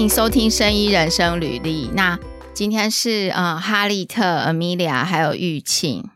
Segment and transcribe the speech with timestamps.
[0.00, 1.88] 迎收听《生医人生履历》。
[1.92, 2.18] 那
[2.54, 6.08] 今天是呃哈利特、Amelia 还有玉庆，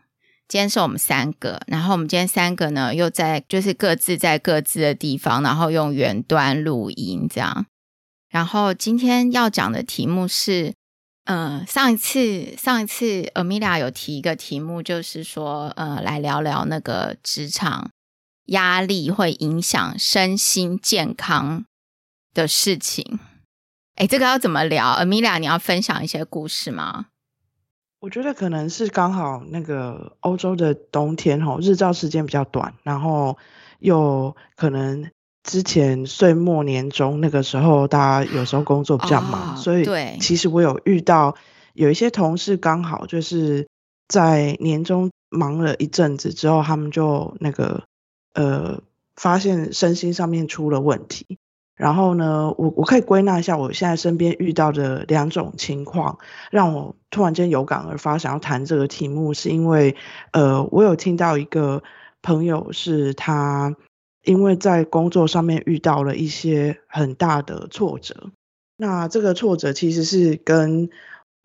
[0.47, 1.61] 今天是我们三个。
[1.67, 7.67] 然后我们今天三个呢，又在就是各自在各自的地方，然后用远端录音这样。
[8.27, 10.73] 然后今天要讲的题目是，
[11.25, 17.91] 呃，上一次上一次 Amelia 有提一个题目，就是说呃，来聊聊那个职场
[18.45, 21.65] 压力会影响身心健康
[22.33, 23.19] 的事情。
[23.95, 27.05] 哎，这个要怎么聊？Amelia，你要分享一些故事吗？
[28.01, 33.37] 我觉得可能是刚好那个欧洲的冬天吼，日照时间比较短，然后
[33.79, 35.09] 又可能
[35.43, 41.35] 之前岁末年终那个时候，大家有时候工作比较忙，哦、所以，其实我有遇到
[41.73, 43.65] 有一些同事刚好就是
[44.09, 47.85] 在年终忙了一阵子之后，他们就那个
[48.33, 48.81] 呃
[49.15, 51.39] 发现身心上面出了问题。
[51.75, 56.17] 然后呢，我我可以归纳一下我现在身边遇到的两种情况，
[56.49, 59.95] 让我突然间有感而发，想要谈这个题目，是因为，
[60.31, 61.83] 呃，我有听到一个
[62.21, 63.75] 朋友是他
[64.23, 68.31] 因为在工作上面遇到了一些很大的挫折，
[68.77, 70.89] 那这个挫折其实是跟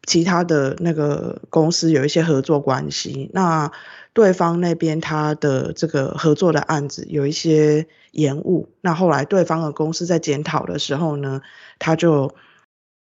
[0.06, 3.70] 其他的那个公司有一些合作关系，那
[4.12, 11.40] 对方那边他的这个合作的案子有一些延误，那后来对方的公司在检讨的时候呢，
[11.78, 12.34] 他就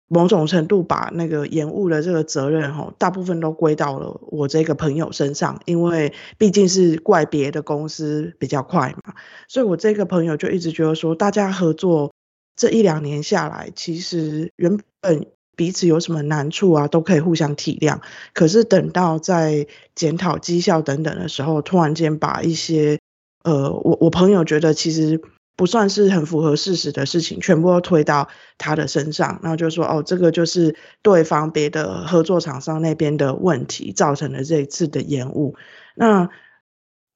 [0.08, 9.16] 某种程度把那个延误的这个责任吼，大部分都归到了我这个朋友身上，因为毕竟是怪别的公司比较快嘛，
[9.48, 12.14] 所以我这个朋友就一直觉得说，大家合作
[12.56, 15.26] 这一两年下来，其实原本。
[15.56, 18.00] 彼此有什么难处啊，都可以互相体谅。
[18.34, 23.00] 可是等到在检讨绩效等等的时候，突然间把一些
[23.44, 25.22] 呃，我我朋友觉得其实
[25.58, 35.56] 不算是很符合事实的事情，全部都推到他的身上，然后就说哦，这个就是对方别的合作厂商那边的问题造成了这一次的延误。
[35.96, 36.30] 那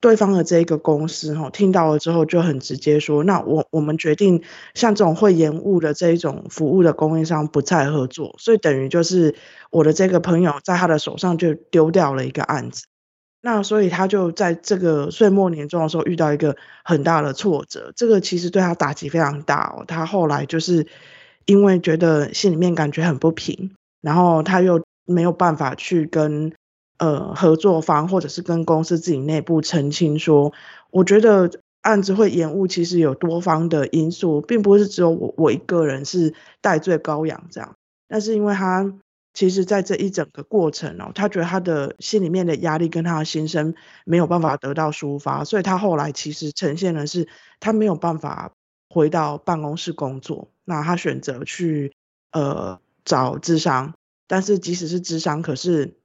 [0.02, 4.44] 对方的这一个公司哈，听到了之后就很直接说：“那我我们决定
[4.76, 9.34] 像这种会延误的这一种服务的供应商不再合作。”所以等于就是
[9.72, 12.86] 我的这个朋友在他的手上就丢掉了一个案子。
[13.42, 19.86] 那所以他就在这个岁末年终的时候遇到一个很大的挫折，这个其实对他打击非常大哦。
[19.88, 20.86] 他后来就是
[21.46, 26.54] 因为觉得心里面感觉很不平，然后他又没有办法去跟。
[26.98, 30.54] 呃，合作方或者是跟公司自己内部澄清说，
[30.92, 31.52] 我觉得
[31.82, 37.76] 案子会延误，其实有多方的因素，并不是只有我我一个人是代罪羔羊这样。
[38.08, 38.94] 但是因为他
[39.34, 43.76] 其实在这一整个过程哦，他觉得他的心里面的压力跟他的心声
[44.06, 47.28] 没有办法得到抒发，所以他后来其实呈现的是
[47.60, 48.54] 他没有办法
[48.90, 51.94] 回到办公室工作，那他选择去
[52.32, 53.96] 呃找智商，
[54.28, 55.98] 但是即使是智商，可是。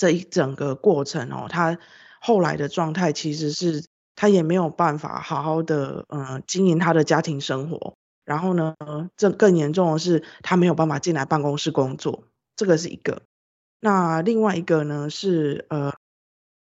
[0.00, 1.78] 这一整个过程哦，他
[2.22, 3.84] 后来的状态其实是
[4.16, 8.74] 他也没有办法好好的呃经营他的家庭生活，然后呢，
[9.18, 12.24] 这更严重的是他没有办法进来办公室工作，
[12.56, 13.20] 这个是一个。
[13.78, 15.92] 那另外一个呢是呃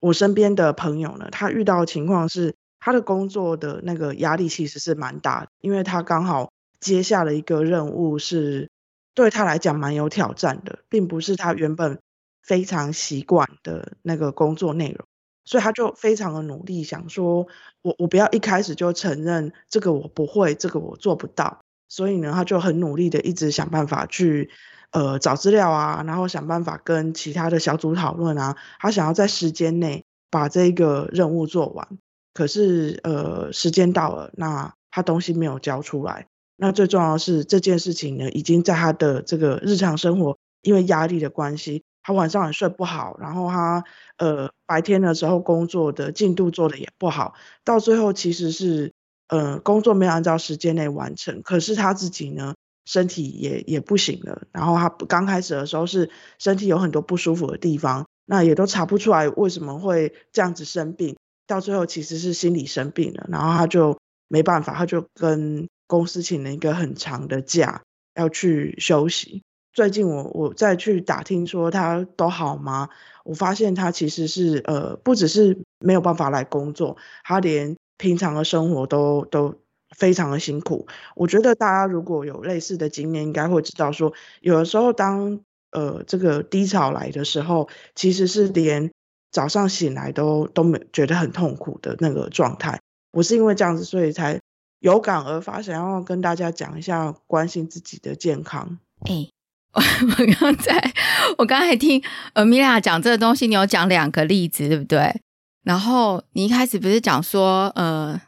[0.00, 6.50] 我身边的朋友呢，他遇到的情况是他的工作的那个压力其实是蛮大的，因为他刚好
[6.80, 8.70] 接下了一个任务是
[9.12, 11.98] 对他来讲蛮有挑战的，并不是他原本。
[12.48, 15.06] 非常习惯的那个工作内容，
[15.44, 17.46] 所以他就非常的努力，想说
[17.82, 24.48] 我我不要一开始就承认这个我不会，这个我做不到，所以呢，他就很努力的一直想办法去
[24.92, 31.86] 呃找资料啊，然后想办法跟其他的小组讨论啊，他想要在时间内把这个任务做完，
[32.32, 41.84] 可是呃时间到了，那他东西没有交出来，那最重要的是这件事情呢，已经在他的这个日常生活因为压力的关系。
[42.08, 43.84] 他晚上也睡不好，然后他
[44.16, 48.94] 呃白天的时候工作的进度做的也不好，到最后其实是
[49.28, 52.54] 呃工作没有按照时间内完成，可是他自己呢
[52.86, 56.08] 身体也也不行了，然后他刚开始的时候是
[56.38, 67.82] 身体有很多不舒服的地方，那也都查不出来为什么会这样子生病，到最后其实是心理生病了，然后他就没办法，他就跟公司请了一个很长的假
[68.14, 69.42] 要去休息。
[69.78, 72.88] 最近我我再去打听说他都好吗？
[73.22, 79.54] 我发现他其实是呃不只是没有办法来工作，他连平常的生活都都
[79.96, 80.88] 非常的辛苦。
[81.14, 85.38] 我觉得大家如果有类似的经验，应该会知道说，有的时候当
[85.70, 88.90] 呃这个低潮来的时候，其实是连
[89.30, 92.80] 早上醒来都都没觉得很痛苦的那个状态。
[93.12, 94.40] 我是因为这样子，所以才
[94.80, 98.80] 有感而发，想要跟大家讲一下关心自己的健康。
[99.08, 99.30] 哎、
[99.78, 99.82] 我
[100.18, 100.92] 我刚才
[101.38, 102.02] 我刚才听
[102.34, 105.20] Amelia 讲这个东西，你有讲两个例子，对不对？
[105.62, 108.20] 然后你一开始不是讲说，呃，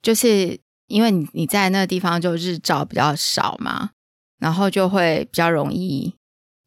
[0.00, 3.90] 就是因为你你在那个地方就日照比较少嘛，
[4.38, 6.14] 然后就会比较容易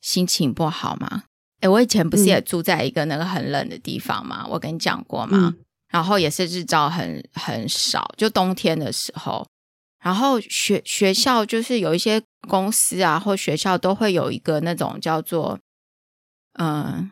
[0.01, 1.24] 心情不好嘛。
[1.62, 4.44] 诶，我以前不是也住在一个那个很冷的地方嘛？
[4.45, 5.38] 嗯、我跟你讲过嘛？
[5.41, 5.57] 嗯、
[5.89, 9.47] 然后也是日照很很少，就冬天的时候。
[10.01, 15.59] 然后学学校就是有一些公司啊，或学校都会有一个那种叫做，
[16.53, 17.12] 嗯，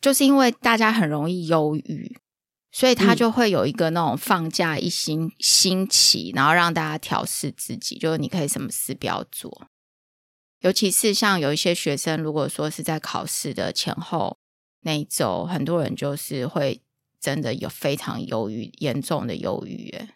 [0.00, 2.16] 就是因为大家很容易忧郁，
[2.72, 9.68] 所以他就会有一个那种放假一星星期，然后让大家调试自己，就是你可以什么事不要做。
[10.60, 14.38] 尤其是像有一些学生，如果说是在考试的前后
[14.80, 16.80] 那一周，很多人就是会
[17.20, 19.90] 真的有非常忧郁、严重的忧郁。
[19.90, 20.08] 诶，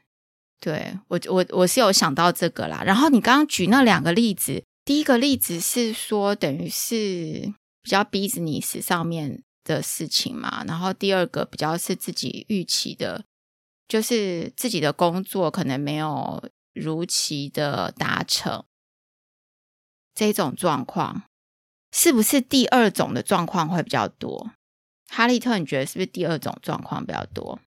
[0.61, 2.83] 对，我我我是有想到这个啦。
[2.85, 7.53] 然后你刚刚举那两个例子，第一个例子是说等于是
[7.83, 13.25] 比较 business 上面的事情嘛，然后第二个比较是自己预期的，
[13.87, 16.43] 就是自己的工作可能没有
[16.75, 18.65] 如期的达成。
[20.15, 21.23] 这种状况
[21.93, 24.51] 是不是第二种的状况会比较多？
[25.07, 27.61] 哈利特，你觉得是不是第二种状况比较多？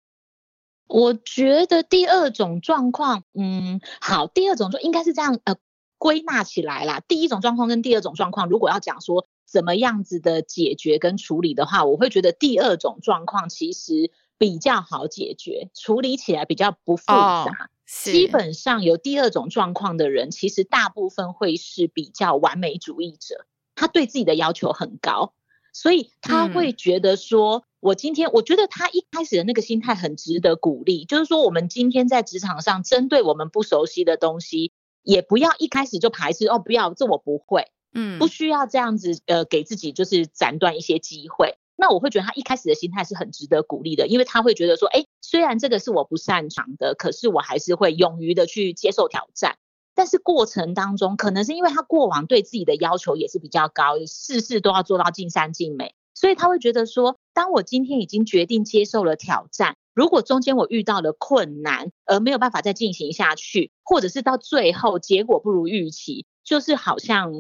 [0.92, 5.56] 我觉得第二种状况，嗯，好，第二种就应该是这样，呃，
[5.98, 7.02] 归纳起来啦。
[7.08, 17.44] 第一种状况跟第二种状况，如果要讲说怎么样子的解决跟处理的话，我会觉得第二种状况其实比较好解决，处理起来比较不复杂。
[17.44, 17.56] Oh.
[17.88, 23.46] 基本上有第二种状况的人，其实大部分会是比较完美主义者，
[23.76, 25.34] 他对自己的要求很高，
[25.74, 34.72] 所以他会觉得说，嗯、我今天我觉得他一开始的那个心态很值得鼓励，就是说我们今天在职场上，针对我们不熟悉的东西，
[35.04, 41.56] 也不要一开始就排斥哦，不要，这我不会，嗯，不需要这样子，呃，给自己就是斩断一些机会。
[41.78, 49.58] 那我会觉得他一开始的心态是很值得鼓励的，因为他会觉得说，哎，虽然这个是我不擅长的，可是我还是会勇于的去接受挑战。
[49.94, 67.32] 但是过程当中，可能是因为他过往对自己的要求也是比较高，事事都要做到尽善尽美，所以他会觉得说，当我今天已经决定接受了挑战，如果中间我遇到了困难而没有办法再进行下去，或者是到最后结果不如预期，就是好像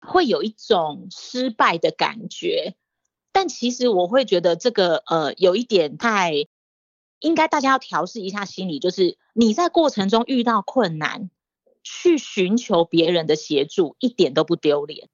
[0.00, 2.74] 会有一种失败的感觉。
[3.32, 6.32] 但其实我会觉得这个呃有一点太，
[7.20, 11.30] 应该大家要调试一下心理，就是你在过程中遇到困难，
[11.82, 15.08] 去寻求别人的协助一点都不丢脸。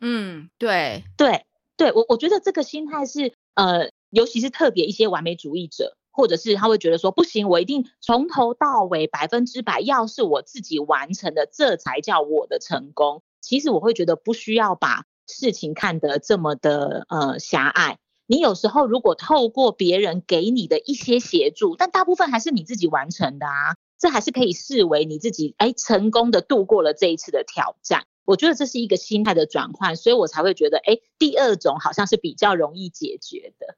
[0.00, 1.44] 嗯，对对
[1.76, 13.22] 对，我我觉得这个心态是呃，尤其是特别一些完美主义者，或者是他会觉得说不行，我一定从头到尾百分之百要是我自己完成的，这才叫我的成功。
[13.40, 15.04] 其实我会觉得不需要把。
[15.26, 28.06] 事情看得这么的呃狭隘，你有时候如果透过别人给你的一些协助，但大部分还是你自己完成的啊，这还是可以视为你自己哎成功的度过了这一次的挑战。
[28.24, 33.76] 我觉得这是一个心态的转换，所以我才会觉得哎，第二种好像是比较容易解决的。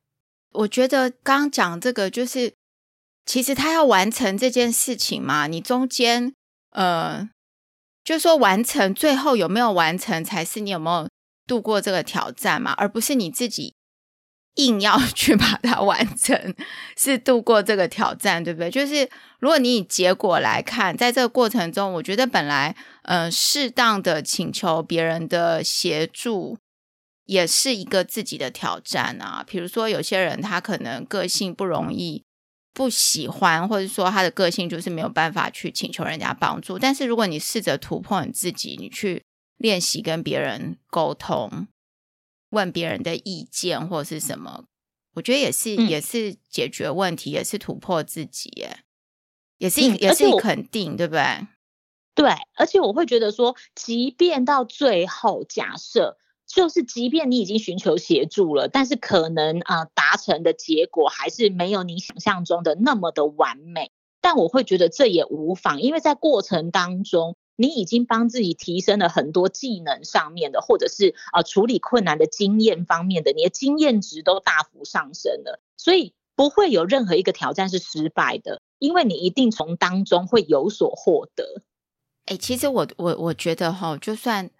[0.52, 2.54] 我觉得刚刚讲这个就是，
[3.24, 6.32] 其实他要完成这件事情嘛，你中间
[6.70, 7.28] 呃，
[8.04, 11.08] 就是说完成最后有没有完成，才是你有没有。
[11.48, 13.76] 度过这个挑战嘛，而不是你自己
[14.56, 16.54] 硬要去把它完成，
[16.98, 18.70] 是度过这个挑战，对不对？
[18.70, 19.08] 就是
[19.38, 26.58] 如果你以结果来看，在这个过程中，我觉得本来嗯，适当的请求别人的协助，
[27.24, 29.44] 也是一个自己的挑战啊。
[29.46, 32.24] 比如说，有些人他可能个性不容易，
[32.74, 36.78] 不喜欢，或者说他的个性就是没有办法去请求人家帮助。
[36.78, 39.22] 但是如果你试着突破你自己，你去。
[39.58, 41.66] 练习跟别人沟通，
[42.56, 44.64] 问别人的意见或是什么，
[45.16, 48.78] 我觉得也是，嗯、也是解决问题，也是突破自己，耶，
[49.58, 51.46] 也是，嗯、也是肯定，对不对？
[52.14, 63.90] 对，而且我会觉得说，即便到最后，假设就是，即便你已经寻求协助了，但是可能啊，呃，达成的结果还是没有你想象中的那么的完美，
[64.22, 67.36] 但我会觉得这也无妨，因为在过程当中。
[67.56, 81.62] 你已经帮自己提升了很多技能上面的，或者是啊、处理困难的经验方面的，你的经验值都大幅上升了，所以不会有任何一个挑战是失败的，因为你一定从当中会有所获得。
[82.26, 84.50] 哎、其实我我我觉得哈，就算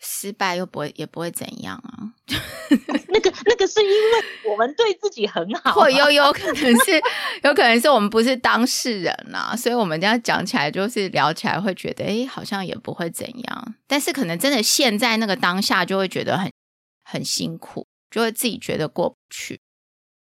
[0.00, 2.12] 失败又不会也不会怎样啊。
[3.08, 6.92] 那个那个是因为我们对自己很好，或有有可能是
[7.42, 13.74] 有可能是我们不是当事人啊，所以我们这样讲起来就是聊起来会觉得，哎，好像也不会怎样。
[13.86, 16.50] 但是可能真的现在那个当下就会觉得很
[17.04, 19.60] 很辛苦，就会自己觉得过不去。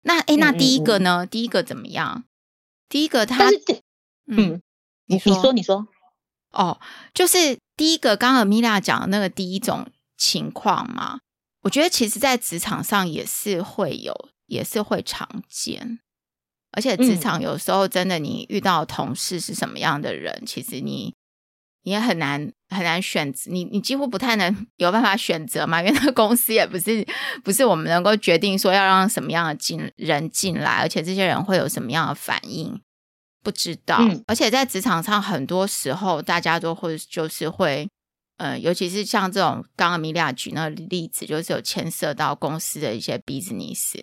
[0.03, 1.25] 那哎，那第一个呢？
[1.25, 2.25] 嗯嗯第一个怎么样？
[2.89, 3.45] 第一个他，
[4.27, 4.62] 嗯，
[5.07, 5.87] 你说你说你说，
[6.52, 6.80] 哦，
[7.14, 11.21] 就是第一个刚刚米娜讲的那个第一种情况嘛。
[11.62, 14.14] 我觉得其实，在职场上也是会有，
[14.47, 16.00] 也是会常见。
[16.73, 21.14] 而且职场有时候真的，你遇到同事是什么样的人，嗯、其实你
[21.83, 27.07] 你也很难很难选择，你你几乎不太能有办法选择嘛，因为那个公司也不是
[27.45, 32.80] 不是我们能够决定说要让什么样的进人进来，而且这些人会有什么样的反应，
[33.42, 33.99] 不知道。
[34.00, 37.88] 嗯、而且在职场上，很多时候大家都会就是会。
[38.42, 44.02] 嗯，尤其是像这种刚刚米娅举那个例子，就是有牵涉到公司的一些 business，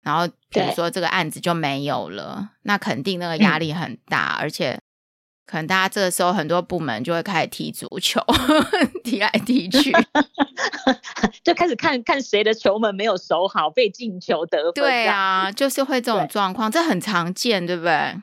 [0.00, 4.80] 然后比如说这个案子就没有了，那肯定那个压力很大，嗯、而且
[5.44, 8.24] 可能大家这个时候很多部门就会开始踢足球，
[9.02, 9.90] 踢来踢去，
[11.42, 14.74] 就开始看看谁的球门没有守好，被进球得分。
[14.74, 18.22] 对啊，就是会这种状况，这很常见，对不对？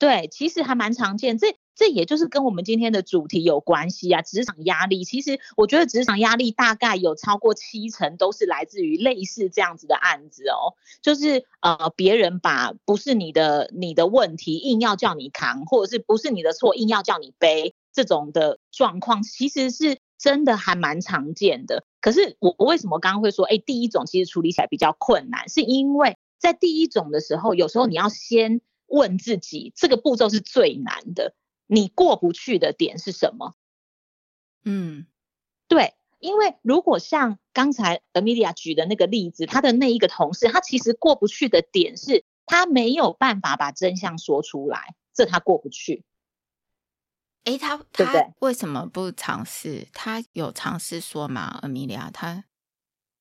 [0.00, 1.36] 对，其实还蛮常见。
[1.36, 5.04] 这这也就是跟我们今天的主题有关系啊，职场压力。
[5.04, 21.84] 其实我觉得职场压力大概有超过七成都是来自于类似这样子的案子哦，就是呃别人把不是你的你的问题硬要叫你扛，或者是不是你的错硬要叫你背这种的状况，其实是真的还蛮常见的。
[22.00, 31.34] 可是我我为什么刚刚会说，哎，第一种其实处理起来比较困难，是因为在第一种的时候，有时候你要先问自己，这个步骤是最难的。
[31.66, 33.54] 你过不去的点是什么？
[34.64, 35.06] 嗯，
[35.68, 46.04] 对，因为如果像刚才 Amelia 举的那个例子，他的那一个同事，他其实过不去的点是他没有办法把真相说出来，这他过不去。
[47.44, 49.88] 诶，他他为什么不尝试？
[49.94, 52.44] 他有尝试说吗？Amelia，他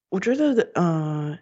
[0.09, 1.39] 我觉得，嗯、呃，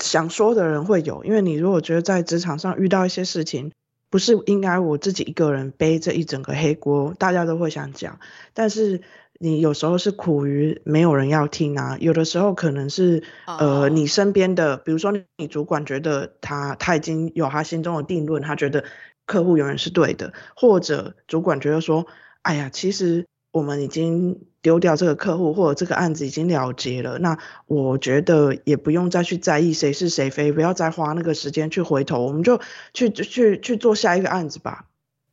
[0.00, 3.70] 想说的人会有，因为你如果觉得在职场上遇到一些事情。
[4.12, 8.18] 不是应该我自己一个人背这一整个黑锅，大家都会想讲，
[8.54, 9.02] 但是
[9.38, 18.82] 你有时候是苦于没有人要听啊，有的时候可能是呃你身边的，比如说你主管觉得他他已经有他心中的定论，他觉得
[19.26, 22.04] 客户永远是对的，或者主管觉得说，
[22.42, 24.46] 哎呀，其实我们已经。
[24.62, 32.60] 丢掉这个客户或者这个案子已经了结了，那我觉得也不用再去在意谁是谁非，不要再花那个时间去回头，我们就
[32.92, 34.84] 去去去做下一个案子吧。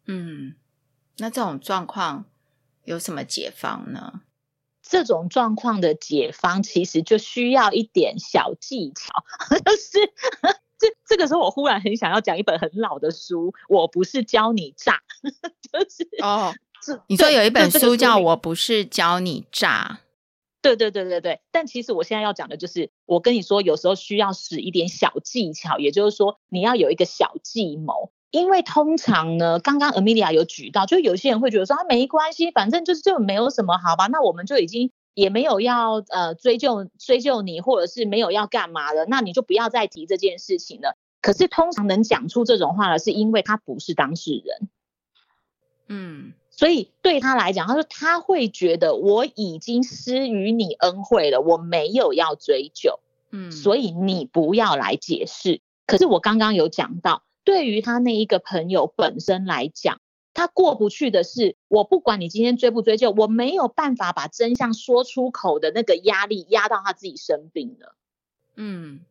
[0.05, 0.55] 嗯，
[1.17, 2.23] 那这种状况
[2.85, 4.21] 有什么解方呢？
[4.81, 9.25] 这种状况的解方其实就需要一点小技巧，
[9.59, 10.13] 就是
[10.79, 15.01] 这这个时候我忽然很想要讲一本很老的书，我不是教你诈，
[15.69, 16.55] 就是哦。
[17.07, 19.99] 你说有一本书叫《我不是教你诈》，
[20.61, 21.41] 对对对对对。
[21.51, 28.11] 但其实我现在要讲的就是，我跟你说，有时候需要使一点小技巧，也就是说，你要有一个小计谋。
[28.29, 40.97] 因为通常呢，刚刚 Amelia 有举到，就有些人会觉得说，啊，没关系，反正就是就没有什么，好吧，那我们就已经也没有要呃追究追究你，或者是没有要干嘛了，那你就不要再提这件事情了。
[41.21, 44.69] 可是通常能讲出这种话的，是因为他不是当事人。
[45.87, 46.33] 嗯。
[46.57, 52.99] 所以对他来讲，他说他会觉得我已经施予你恩惠了，我没有要追究，
[53.29, 55.61] 嗯，所以你不要来解释。
[55.85, 60.01] 可是我刚刚有讲到，对于他那一个朋友本身来讲，
[60.33, 67.93] 他过不去的是，我不管你今天追不追究，我没有办法把真相说出口的那个压力压到他自己生病了，
[68.55, 69.01] 嗯，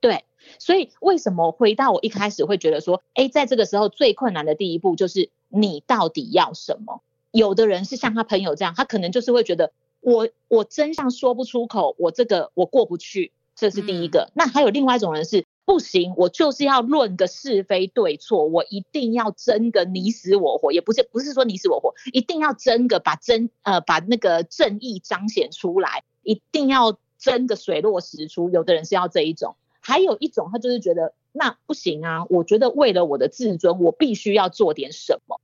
[0.00, 0.24] 对。
[0.58, 5.28] 所以为什么回到我一开始会觉得说，哎，在这个时候最困难的第一步就是。
[5.48, 7.02] 你到底要什么？
[7.30, 14.30] 有的人是像他朋友这样，他可能就是会觉得我我真相说不出口，我这个我过不去，这是第一个。
[14.30, 28.48] 嗯、那还有另外一种人是不行，我就是要论个是非对错，我一定要争个你死我活，也不是不是说你死我活，一定要争个把真呃把那个正义彰显出来，一定要争个水落石出。
[28.48, 29.56] 有的人是要这一种，
[29.88, 31.14] 还有一种他就是觉得。
[31.30, 32.24] 那不行啊！
[32.30, 35.40] 我觉得为了我的自尊，我必须要做点什么。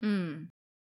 [0.00, 0.48] 嗯，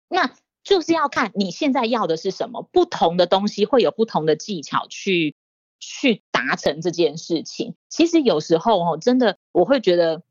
[0.06, 0.32] 那
[0.62, 2.62] 就是要看你现在要的是什么。
[2.70, 5.34] 不同的东西会有不同的技巧去
[5.80, 7.74] 去达成这件事情。
[7.88, 10.22] 其实有时候哦，真的我会觉得，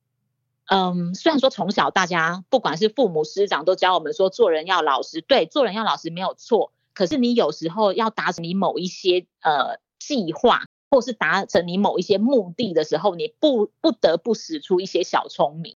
[0.70, 6.72] 嗯，虽然说从小大家不管是父母师长都教我们说做人要老实，对，做人要老实没有错。
[6.94, 10.62] 可是你有时候要达成你某一些呃计划，
[10.96, 15.75] 或是达成你某一些目的的时候，你不不得不使出一些小聪明。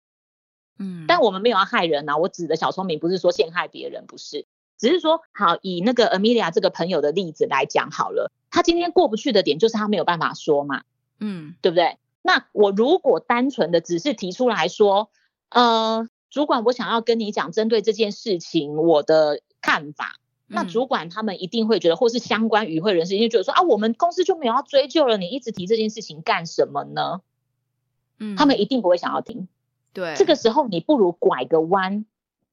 [0.79, 4.47] 嗯，但我们没有要害人啊，我指的小聪明不是说陷害别人，不是，
[4.79, 10.85] 只是说好以那个 Amelia 这个朋友的例子来讲好了，他今天过不去的点就是他没有办法说嘛，
[11.19, 11.99] 嗯，对不对？
[12.23, 15.11] 那我如果单纯的只是提出来说，
[15.49, 27.21] 呃，主管，我想要跟你讲针对这件事情我的看法，那主管他们一定会觉得，或是相关与会人士一定觉得说啊，我们公司就没有要追究了，你一直提这件事情干什么呢？
[28.19, 29.47] 嗯，他们一定不会想要听。
[29.93, 32.05] 对，这个时候你不如拐个弯，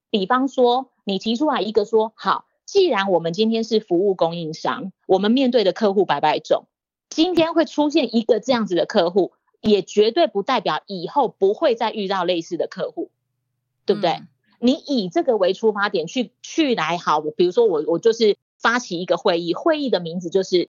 [0.09, 6.65] 比方说你提出来一个说，好，既然我们今天是服务供应商，我们面对的客户百百种，
[7.09, 13.09] 今天会出现一个这样子的客户，也绝对不代表以后不会再遇到类似的客户，
[13.85, 14.11] 对不对？
[14.11, 14.27] 嗯、
[14.65, 20.69] 你以这个为出发点去去来好，我比如说我我就是发起一个会议，会议的名字就是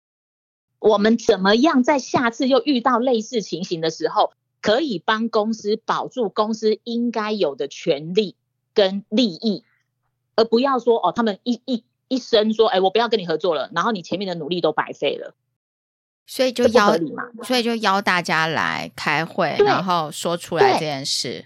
[0.80, 4.34] 我们怎么样在下次又遇到类似情形的时候。
[4.60, 8.36] 可以帮公司保住公司应该有的权利
[8.74, 9.64] 跟利益，
[10.36, 15.36] 而不要说哦，他们一一一生说，哎，我不要跟你合作了，然后你前面的努力都白费了。
[16.26, 16.98] 所以就邀，
[17.44, 21.46] 所以就邀大家来开会，然后说出来这件事。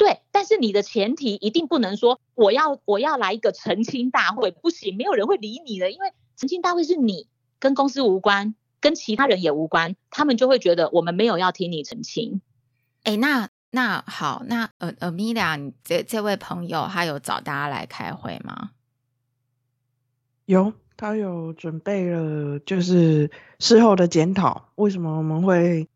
[0.00, 7.28] 对，但是你的前提一定不能说我要我要来一个澄清大会，不行，没有人会理你的，因为澄清大会是你
[7.58, 8.54] 跟公司无关。
[8.82, 12.40] 跟其他人也无关，他们就会觉得我们没有要听你澄清。
[13.02, 18.70] 哎，那那好，那呃呃，Amelia，你这这位朋友他有找大家来开会吗？
[20.46, 25.86] 有，他有准备了，就是事后的检讨，为什么我们会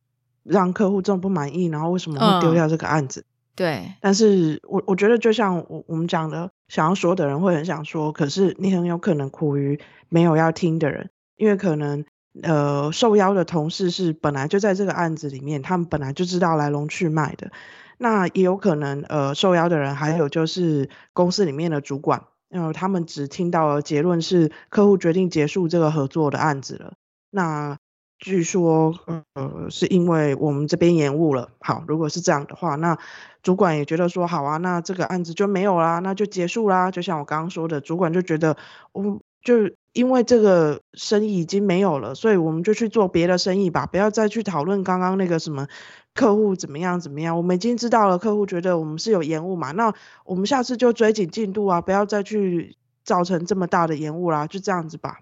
[0.42, 3.22] 让客户这么不满意，然后为什么会丢掉这个案子？
[3.22, 3.24] 嗯、
[3.56, 12.04] 对，但是我我觉得就像我我们讲的，想要说的人会很想说，可是你很有可能苦于没有要听的人，因为可能。
[12.42, 17.52] 呃，受邀的同事是本来就在这个案子里面，他们本来就知道来龙去脉的。
[17.96, 26.94] 那也有可能，呃，受邀的人还有就是公司里面的主管，然呃，他们只听到了结论是客户决定结束这个合作的案子了。
[27.30, 27.78] 那
[28.24, 28.94] 据说，
[29.34, 31.50] 呃，是因为我们这边延误了。
[31.60, 32.98] 好，如果是这样的话，那
[33.42, 36.90] 主管也觉得说，好啊，那这个案子就没有啦，那就结束啦。
[36.90, 38.56] 就像我刚刚说的，主管就觉得，
[38.92, 39.70] 我就。
[39.94, 45.68] 因为这个生意已经没有了，所以我们就去做别的生意吧，不要再去讨论刚刚那个什么
[46.14, 47.36] 客户怎么样怎么样。
[47.36, 55.20] 我们已经知道了，客户觉得我们是有延误嘛，那我们下次就追紧进度啊，不要再去造成这么大的延误啦，就这样子吧。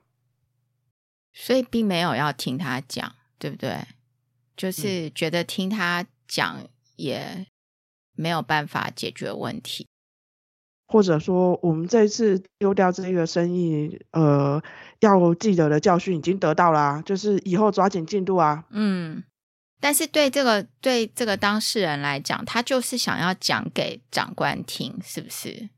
[1.32, 3.86] 所以并没有要听他讲，对不对？
[4.56, 7.46] 就是觉得听他讲也
[8.14, 9.86] 没有办法解决问题。
[10.88, 14.62] 或者说，我们这一次丢掉这个生意，呃，
[15.00, 18.66] 要记得的教训已经得到啦，就是以后抓紧进度啊。
[18.68, 19.24] 嗯，
[19.80, 25.70] 但是对这个对这个当事人来讲，他就是想要讲给长官听，是不是？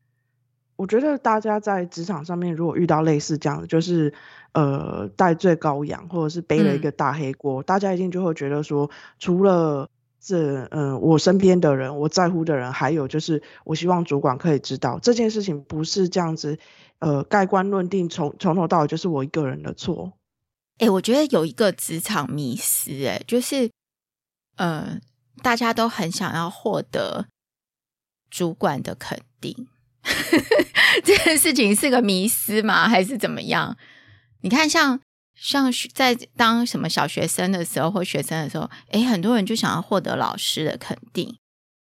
[0.77, 4.13] 我觉得大家在职场上面，如果遇到类似这样的，就是
[4.53, 9.89] 呃，戴罪羔羊，或者是背了一个大黑锅，嗯，大家一定就会觉得说，除了。
[10.27, 16.59] 这嗯，我身边的人，我在乎的人，还有就是，我希望主管可以知道这件事情不是这样子，
[16.99, 20.15] 呃，盖棺论定，从从头到尾就是我一个人的错。
[20.79, 23.71] 哎、欸，我觉得有一个职场迷思，哎，就是，
[24.57, 24.99] 呃，
[25.43, 27.27] 大家都很想要获得
[28.31, 29.69] 主管的肯定，
[31.03, 32.89] 这件事情是个迷思吗？
[32.89, 33.77] 还是怎么样？
[34.43, 35.01] 你看，像。
[35.37, 41.37] 像在当什么小学生的时候或学生的时候，诶，很多人就想要获得老师的肯定，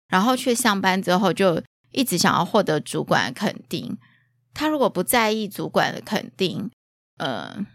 [0.08, 3.97] 然后去上班之后就一直想要获得主管的肯定。
[4.53, 6.69] 他如果不在意主管的肯定，
[7.17, 7.65] 呃，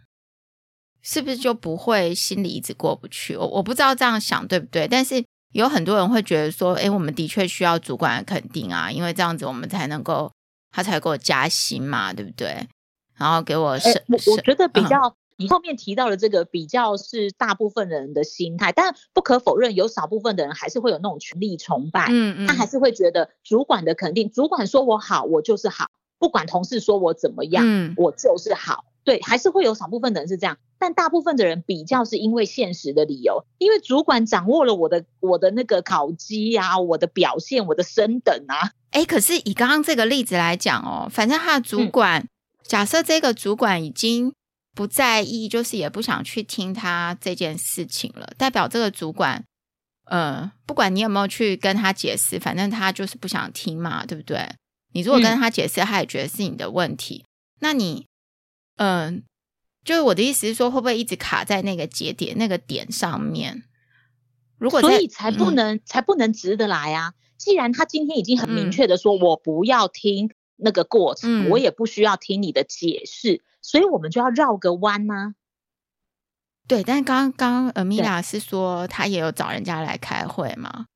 [1.02, 3.36] 是不是就不会心里一直过不去？
[3.36, 10.30] 我我不知道这样想对不对，但是有很多人会觉得说，诶，我们的确需要主管的肯定啊，因为这样子我们才能够
[10.70, 12.68] 他才给我加薪嘛，对不对？
[13.16, 14.98] 然后给我是，我我觉得比较。
[15.08, 25.88] 嗯你后面提到的这个比较是大部分人的心态，但不可否认，有少部分的人还是会有那种权力崇拜，嗯嗯，他还是会觉得主管的肯定，主管说我好，我就是好，
[26.24, 42.28] 不管同事说我怎么样，嗯，我就是好，对，还是会有少部分的人是这样，但大部分的人比较是因为现实的理由，因为主管掌握了我的我的那个考绩啊，我的表现，我的升等啊，哎，可是以刚刚这个例子来讲哦，反正他的主管，嗯，
[42.62, 44.32] 假设这个主管已经。
[44.76, 48.32] 不在意，就是也不想去听他这件事情了。
[48.36, 49.44] 代表这个主管，
[50.06, 54.44] 呃，不管你有没有去跟他解释，反正他就是不想听嘛，对不对？
[54.94, 57.24] 你如果跟他解释，他也觉得是你的问题。
[57.26, 57.28] 嗯、
[57.60, 58.06] 那你
[58.76, 59.22] 嗯，
[59.84, 63.64] 就是我的意思是说，会不会一直卡在那个节点、那个点上面？
[64.56, 67.12] 如果所以才不能、嗯、才不能直得来啊！
[67.36, 75.34] 既然他今天已经很明确的说，我不要听那个过程，嗯、我也不需要听你的解释，所以我们就要绕个弯呢、啊。
[76.66, 80.86] 对，但是刚刚呃米娅是说他也有找人家来开会嘛？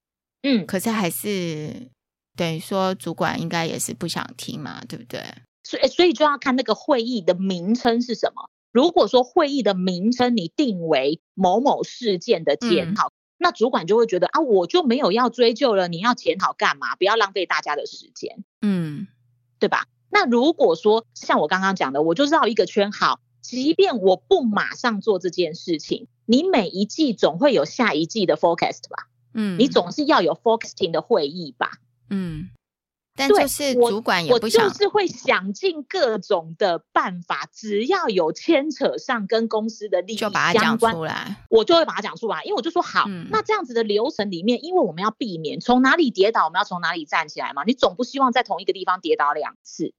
[0.42, 1.90] 嗯，可是还是
[2.38, 5.20] 等于说主管应该也是不想听嘛，对不对？
[5.64, 8.48] 所以所以就要看那个会议的名称是什么。
[8.72, 16.94] 如果说会议的名称你定为某某事件的检讨，嗯、那主管就会觉得啊，我就没有要追究了，你要检讨干嘛？
[16.94, 19.09] 不要浪费大家的时间，嗯，
[19.59, 19.87] 对吧？
[20.11, 23.20] 那如果说像我刚刚讲的，我就绕一个圈好。
[23.40, 29.09] 即便我不马上做这件事情，你每一季总会有下一季的 forecast 吧？
[29.33, 31.70] 嗯，你总是要有 forecasting 的会议吧？
[32.10, 32.50] 嗯，
[33.14, 42.42] 但就是主管也不想，我就是会想尽各种的办法，只要有牵扯上跟公司的利益相关，就把它讲出来，我就会把它讲出来。
[42.44, 47.64] 因为我就说好，嗯，那这样子的流程里面，因为我们要避免从哪里跌倒，我们要从哪里站起来嘛。
[47.64, 49.92] 你总不希望在同一个地方跌倒两次。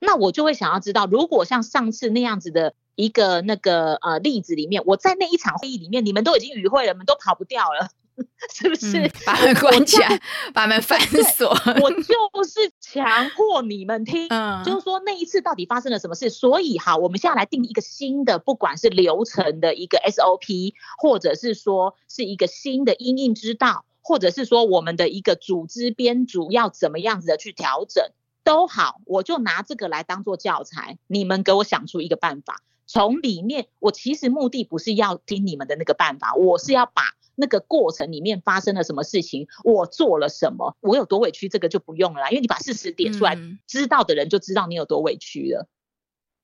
[0.00, 7.88] 那我就会想要知道，如果像上次那样子的一个那个呃例子里面，我在那一场会议里面，你们都已经与会了，你们都跑不掉了，
[8.52, 9.06] 是不是？
[9.06, 10.20] 嗯、把门关起来，
[10.52, 11.48] 把门反锁。
[11.48, 16.30] 我 就是强迫你们听，嗯、就是说那一次到底发生了什么事。
[16.30, 28.04] 所以哈，我们现在来定一个新的，不管是流程的一个 SOP，或者是说是一个新的因应之道，或者是说我们的一个组织编组要怎么样子的去调整。
[28.44, 30.98] 都好，我就拿这个来当做教材。
[31.06, 37.02] 你们给我想出一个办法，从里面，我其实目的不是要听你们的那个办法，我是要把
[37.36, 45.68] 那个过程里面发生了什么事情，我做了什么，我有多委屈，这个就不用了啦，因为你把事实点出来，嗯、知道的人就知道你有多委屈了。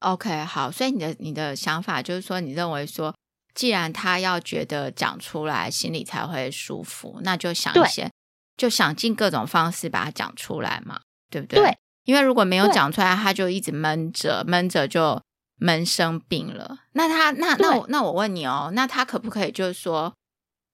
[0.00, 3.14] OK，好，所以你的你的想法就是说，你认为说，
[3.54, 8.10] 既然他要觉得讲出来心里才会舒服，那就想一些，
[8.56, 11.00] 就想尽各种方式把它讲出来嘛，
[11.30, 11.60] 对不对？
[11.60, 11.78] 对。
[12.04, 15.20] 因为如果没有讲出来，他就一直闷着，闷着就
[15.56, 16.78] 闷生病了。
[16.92, 20.12] 那他那那我那我问你哦，那他可不可以就是说，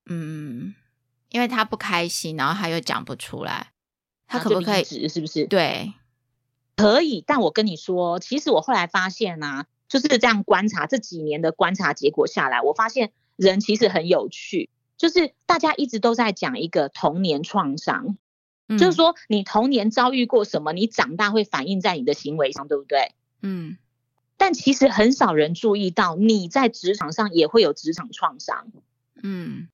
[0.07, 0.75] 嗯，
[1.31, 3.73] 因为他不开心，然后他又讲不出来，
[4.27, 5.09] 他可不可以？
[5.09, 5.47] 是不是？
[5.47, 5.93] 对，
[6.77, 7.23] 可以。
[7.27, 18.17] 但我跟你说，其实我后来发现呢、啊，就是这样观察这几年的观察结果下来，我发现人其实很有趣，就是大家一直都在讲一个童年创伤。
[18.69, 23.13] 就是说，你童年遭遇过什么，你长大会反映在你的行为上，对不对？
[23.41, 23.79] 嗯。
[24.37, 28.73] 但其实很少人注意到，你在职场上也会有职场创伤。
[29.23, 29.69] 嗯。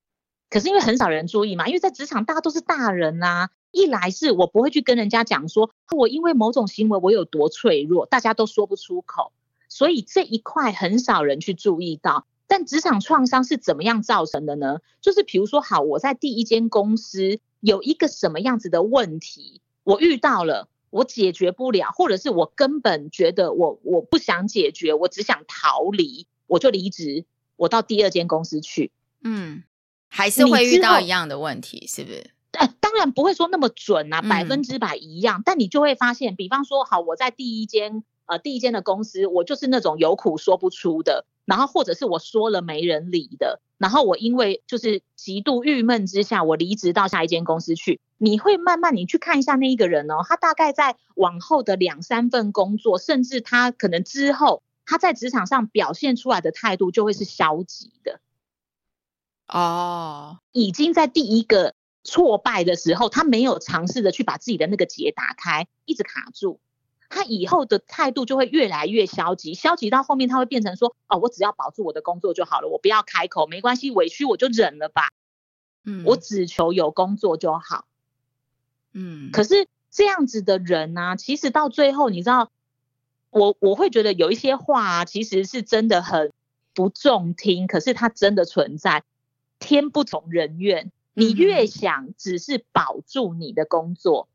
[0.52, 9.32] 可是因为很少人注意嘛，因为在职场大家都是大人呐、一来是我不会去跟人家讲说，我因为某种行为我有多脆弱，大家都说不出口，
[9.68, 12.26] 所以这一块很少人去注意到。
[12.46, 14.80] 但职场创伤是怎么样造成的呢？
[15.00, 17.40] 就是比如说，好，我在第一间公司。
[17.62, 28.90] 有一个什么样子的问题，我遇到了，我解决不了，或者是我根本觉得我我不想解决，我只想逃离，我就离职，我到第二间公司去。
[29.22, 29.62] 嗯，
[30.14, 32.30] 还是会遇到一样的问题，是不是？
[32.52, 41.24] 呃，当然不会说那么准啊，百分之百一样，嗯，但你就会发现，比方说，好，我在第一间呃第一间的公司，我就是那种有苦说不出的。
[41.44, 47.98] 然后或者是我说了没人理的，然后我因为就是极度郁闷之下，我离职到下一间公司去。
[48.18, 58.20] 你会慢慢你去看一下那一个人哦，他大概在往后的两三份工作，甚至他可能之后他在职场上表现出来的态度就会是消极的。
[59.52, 66.58] 哦，已经在第一个挫败的时候，他没有尝试着去把自己的那个结打开，一直卡住。
[67.10, 75.10] 他以后的态度就会越来越消极，消极到后面他会变成说：“哦，我只要保住我的工作就好了，我不要开口，没关系，委屈我就忍了吧。”
[75.84, 77.84] 嗯，我只求有工作就好。
[78.94, 82.50] 嗯，可是这样子的人呢、啊，其实到最后，你知道，
[83.28, 86.32] 我我会觉得有一些话啊，其实是真的很
[86.72, 89.02] 不中听，可是它真的存在。
[89.62, 94.28] 天不从人愿，你越想只是保住你的工作。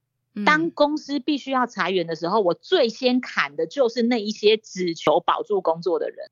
[0.45, 6.29] 当公司必须要裁员的时候，我最先砍的就是那一些只求保住工作的人。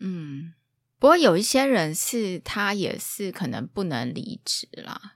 [0.00, 0.52] 嗯，
[0.98, 5.14] 不过有一些人是他也是可能不能离职啦，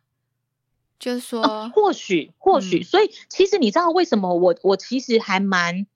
[0.98, 5.86] 就是说，哦、或许或许，嗯、所以其实你知道为什么我我其实还蛮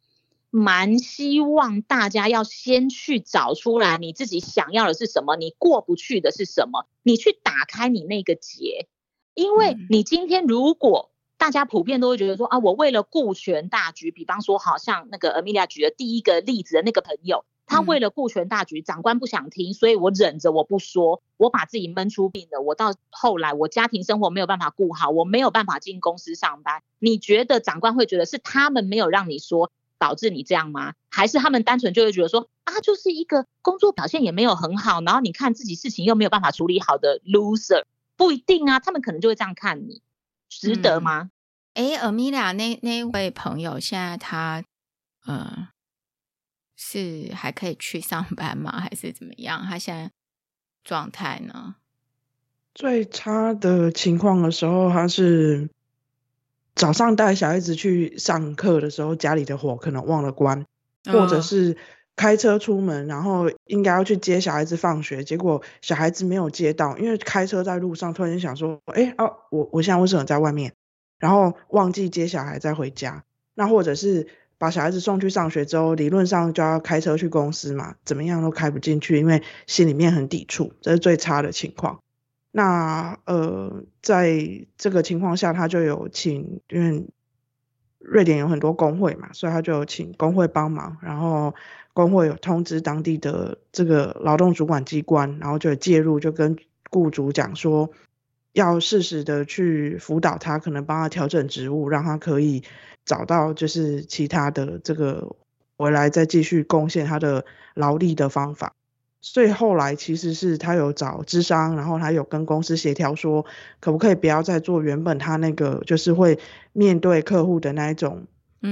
[0.51, 8.89] 蛮希望大家要先去找出来你自己想要的是什么，你过不去的是什么，你去打开你那个结，
[9.35, 11.11] 因为你今天如果。
[11.41, 22.61] 大家普遍都会觉得说啊，我为了顾全大局，比方说，好像那个 Amelia 举的第一个例子的那个朋友，他为了顾全大局，长官不想听，所以我忍着我不说，我把自己闷出病了。
[22.61, 26.83] 我到后来，我家庭生活没有办法顾好，我没有办法进公司上班。
[26.99, 30.95] 你觉得长官会觉得是他们没有让你说导致你这样吗？
[31.11, 37.85] 还是他们单纯就会觉得说啊，就是一个工作表现也没有很好，然后你看自己事情又没有办法处理好的 loser？
[38.17, 40.03] 不一定啊，他们可能就会这样看你，
[40.49, 41.31] 值得吗？
[41.75, 44.65] 哎、嗯，阿米拉那那位朋友现在他
[45.27, 45.69] 嗯。
[46.81, 48.79] 是还可以去上班吗？
[48.81, 49.67] 还是怎么样？
[49.67, 50.13] 他现在
[50.85, 51.75] 状态呢？
[52.73, 55.69] 最差的情况的时候，他是
[56.79, 60.65] 早上带小孩子去上课的时候，家里的火可能忘了关，
[61.07, 61.77] 哦、或者是
[62.17, 70.73] 开车出门，然后应该要去接小孩子放学，结果小孩子没有接到，因为开车在路上，突然间想说：“哎，哦，我我现在为什么在外面？”
[71.19, 74.29] 然后忘记接小孩再回家，那或者是。
[74.61, 82.01] 把小孩子送去上学之后，理论上就要开车去公司嘛，怎么样都开不进去，因为心里面很抵触，这是最差的情况。
[82.51, 87.07] 那呃，在这个情况下，他就有请，因为
[87.99, 91.55] 瑞典有很多工会嘛，所以他就有请工会帮忙，然后
[91.93, 96.57] 工会有通知当地的这个劳动主管机关，然后就介入，就跟
[96.91, 97.91] 雇主讲说，
[98.53, 102.63] 要适时的去辅导他，可能帮他调整职务，让他可以。
[103.05, 105.35] 找到就是其他的这个
[105.79, 108.75] 回来再继续贡献他的劳力的方法，
[109.21, 113.45] 所以后来其实是他有找智商，然后他有跟公司协调说，
[113.81, 116.39] 可不可以不要再做原本他那个就是会
[116.73, 118.27] 面对客户的那一种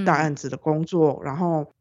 [0.04, 1.72] 大案子的工作，嗯、然后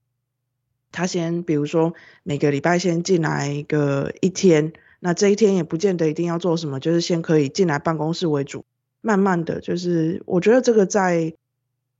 [0.92, 8.66] 他先比如说每个礼拜先进来一个一天，那这一天也不见得一定要做什么，就是先可以进来办公室为主，
[9.02, 11.34] 慢慢的就是我觉得这个在。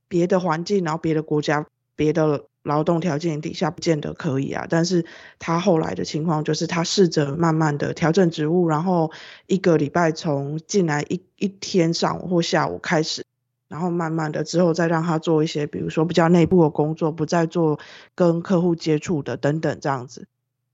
[0.08, 4.66] 别的环境，然后别的国家，别的劳动条件底下，不见得可以啊。
[4.68, 5.06] 但是
[5.38, 9.12] 他后来的情况就是，他试着慢慢的调整职务，然后
[9.46, 13.24] 一个礼拜从进来一一天上午或下午开始，
[13.68, 17.78] 然后慢慢的之后再让他做一些，比如说比较内部的工作，不再做
[18.14, 20.26] 跟客户接触的等等这样子。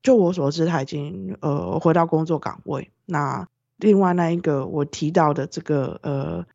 [0.02, 2.90] 就我所知，他已经呃回到工作岗位。
[3.05, 6.46] 那另外那一个我提到的这个呃。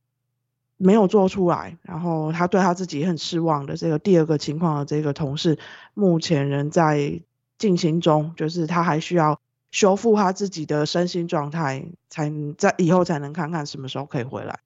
[0.77, 5.57] 没有做出来，然后他对他自己很失望的这个第二个情况的这个同事，
[5.93, 7.21] 目前仍在
[7.57, 9.39] 进行中，就是他还需要
[9.71, 14.59] 修复他自己的身心状态，才在以后才能看看什么时候可以回来。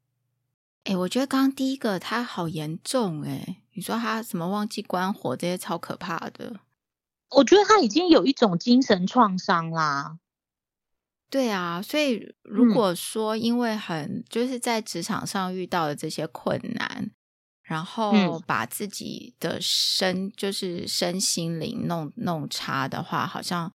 [0.83, 6.59] 哎，我觉得刚刚第一个他好严重哎，你说他什么忘记关火这些超可怕的，
[7.29, 10.17] 我觉得他已经有一种精神创伤啦。
[11.31, 17.11] 对啊，所以如果说因为很就是在职场上遇到的这些困难，嗯、
[17.63, 23.71] 然后把自己的身就是身心灵弄弄差的话，好像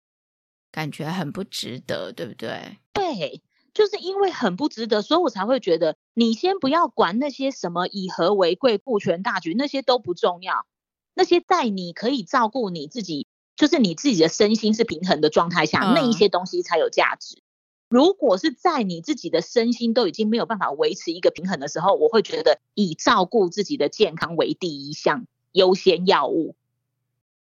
[0.70, 2.78] 感觉很不值得，对不对？
[2.92, 3.42] 对，
[3.74, 10.66] 就是因为很不值得，所以我才会觉得你先不要管那些什么以和为贵、顾全大局，那些都不重要。
[11.14, 17.42] 那些在你可以照顾你自己，就是你自己的身心是平衡的状态下，嗯、那一些东西才有价值。
[17.88, 26.56] 如果是在你自己的身心都已经没有办法维持一个平衡的时候，我会觉得以照顾自己的健康为第一项优先药物。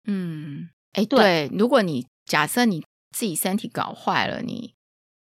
[0.04, 4.74] 嗯，哎，对，如果你假设你自己身体搞坏了，你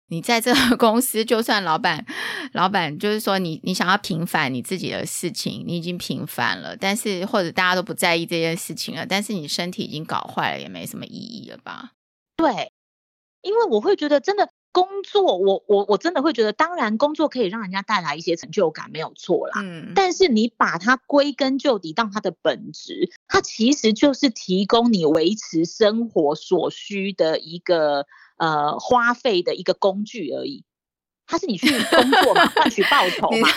[0.09, 2.05] 你在这个 公司，就算老板
[2.51, 11.93] 老板就是说你你想要平反你自己的事情，你已经平反了，但是或者大家都不在意这件事情了，但是你身体已经搞坏了，也没什么意义了吧？
[12.35, 12.73] 对，
[13.41, 14.49] 因为我会觉得真的。
[14.71, 19.61] 工作，我我我真的会觉得，当然工作可以让人家带来一些成就感，没有错啦。
[19.63, 28.05] 嗯，但是你把它归根究底当它的本质，它其实就是提供你维持生活所需的一个
[28.37, 30.63] 呃花费的一个工具而已。
[31.29, 33.49] 它是你去工作嘛， 换取报酬嘛。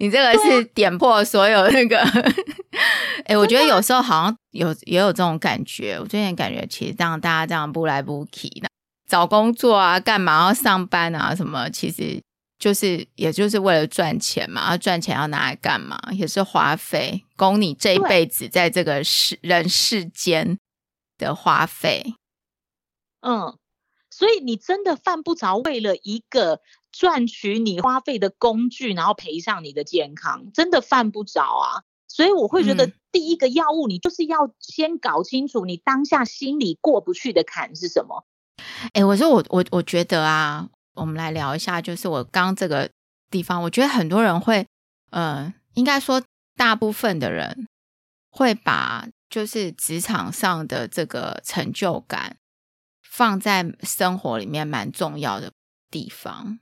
[0.00, 2.00] 你这个是点破所有那个。
[3.26, 5.96] 哎、欸，我觉得有时候好像有也有这种感觉。
[6.00, 8.68] 我最近感觉其实这样大家这样不来不去的。
[9.06, 11.34] 找工作啊，干嘛要上班啊？
[11.34, 11.68] 什么？
[11.70, 12.20] 其实
[12.58, 14.70] 就是，也就是为了赚钱嘛。
[14.70, 15.98] 要赚钱要拿来干嘛？
[16.12, 20.58] 也是花费，供你这一辈子在这个世人世间
[21.16, 22.14] 的花费。
[23.20, 23.56] 嗯，
[24.10, 31.82] 所以你真的犯不着为了一个赚取你花费的工具，然后赔上你的健康，真的犯不着啊。
[32.08, 38.24] 所以我会觉得，第一个药物，你就是要先搞清楚你当下心里过不去的坎是什么。
[38.92, 42.90] 哎，我说我我我觉得啊，我们来聊一下，就是我刚这个
[43.30, 44.66] 地方，我觉得很多人会，
[45.10, 46.22] 呃，应该说
[46.56, 47.68] 大部分的人
[48.30, 52.36] 会把就是职场上的这个成就感
[53.02, 55.52] 放在生活里面蛮重要的
[55.90, 56.58] 地方。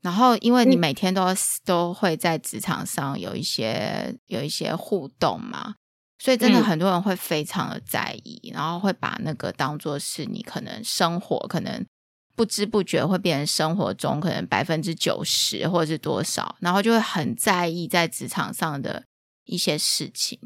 [0.00, 5.74] 然后，因为你每天都、嗯、都会在职场上有一些有一些互动嘛，
[6.18, 11.86] 所以真的很多人会非常的在意，嗯、然后会把那个当做是你可能生活可能
[12.34, 19.04] 不知不觉会变成生活中可能百分之九十或者是多少，然后就会很在意在职场上的
[19.44, 20.38] 一些事情。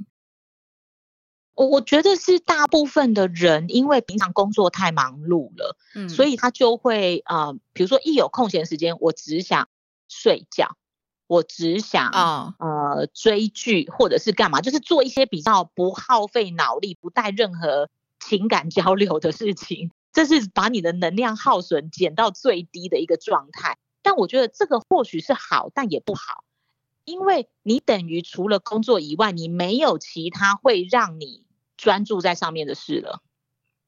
[1.55, 9.69] 我我觉得是大部分的人，因为平常工作太忙碌了，嗯，所以他就会呃，比如说一有空闲时间，我只想
[10.09, 10.77] 睡觉，
[11.33, 17.89] 我只想啊、哦、呃追剧或者是干嘛，就是做一些比较不耗费脑力、不带任何
[18.21, 23.79] 情感交流的事情，这是把你的能量耗损减到最低的一个状态。
[24.03, 26.45] 但我觉得这个或许是好，但也不好。
[27.05, 31.47] 因为你等于除了工作以外，你没有其他会让你
[31.79, 33.23] 专注在上面的事了。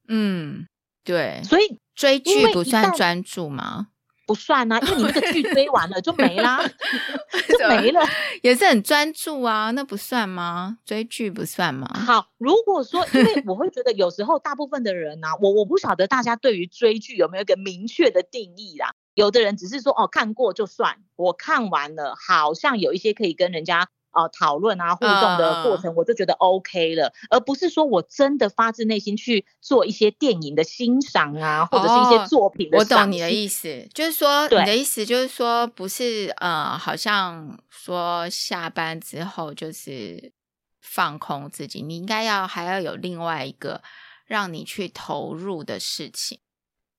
[0.08, 0.66] 嗯，
[1.04, 1.42] 对。
[1.44, 3.88] 所以追剧不算专注吗？
[4.26, 6.60] 不算啊，因为你那个剧追完了就没啦
[7.58, 8.00] 就没了。
[8.42, 10.78] 也是很专注啊，那不算吗？
[10.84, 11.88] 追剧不算吗？
[12.06, 18.94] 好，如果说，因为我会觉得有时候大部分的人呢、啊，我我不晓得大家对于追剧有没有一个明确的定义啦。
[19.14, 32.78] 有的人只是说哦，看过就算，我看完了，好像有一些可以跟人家呃讨论啊互动的过程，我就觉得 OK 了，而不是说我真的发自内心去做一些电影的欣赏啊，或者是一些作品的。
[32.78, 40.32] 我懂你的意思，就是说你的意思就是说不是呃，好像说下班之后就是
[40.80, 43.82] 放空自己，你应该要还要有另外一个
[44.26, 46.38] 让你去投入的事情。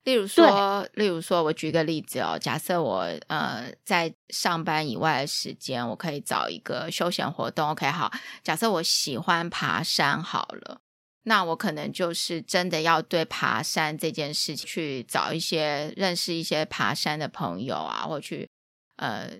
[0.06, 7.70] 例如说，例如说，我举个例子哦，假设我呃在上班以外的时间，我可以找一个休闲活动。
[7.70, 8.12] OK，好，
[8.44, 10.80] 假设我喜欢爬山，好了，
[11.24, 18.48] 那我可能就是真的要对爬山这件事情去找一些认识一些爬山的朋友啊，或去
[18.98, 19.32] 呃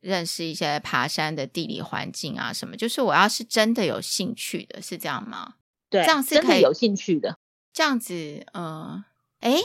[0.00, 2.74] 认识一些爬山的地理环境啊什么。
[2.78, 5.56] 就是我要是真的有兴趣的，是这样吗？
[5.90, 7.36] 对，这样是可以有兴趣的。
[7.74, 8.14] 这样子，
[8.54, 9.04] 嗯、
[9.40, 9.62] 呃，诶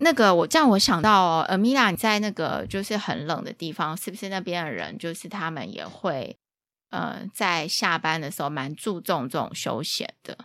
[0.00, 6.36] 那个我这样我想到哦，Amelia，你在那个就是很冷的地方，是不是那边的人就是他们也会
[6.90, 10.36] 呃在下班的时候蛮注重这种休闲的？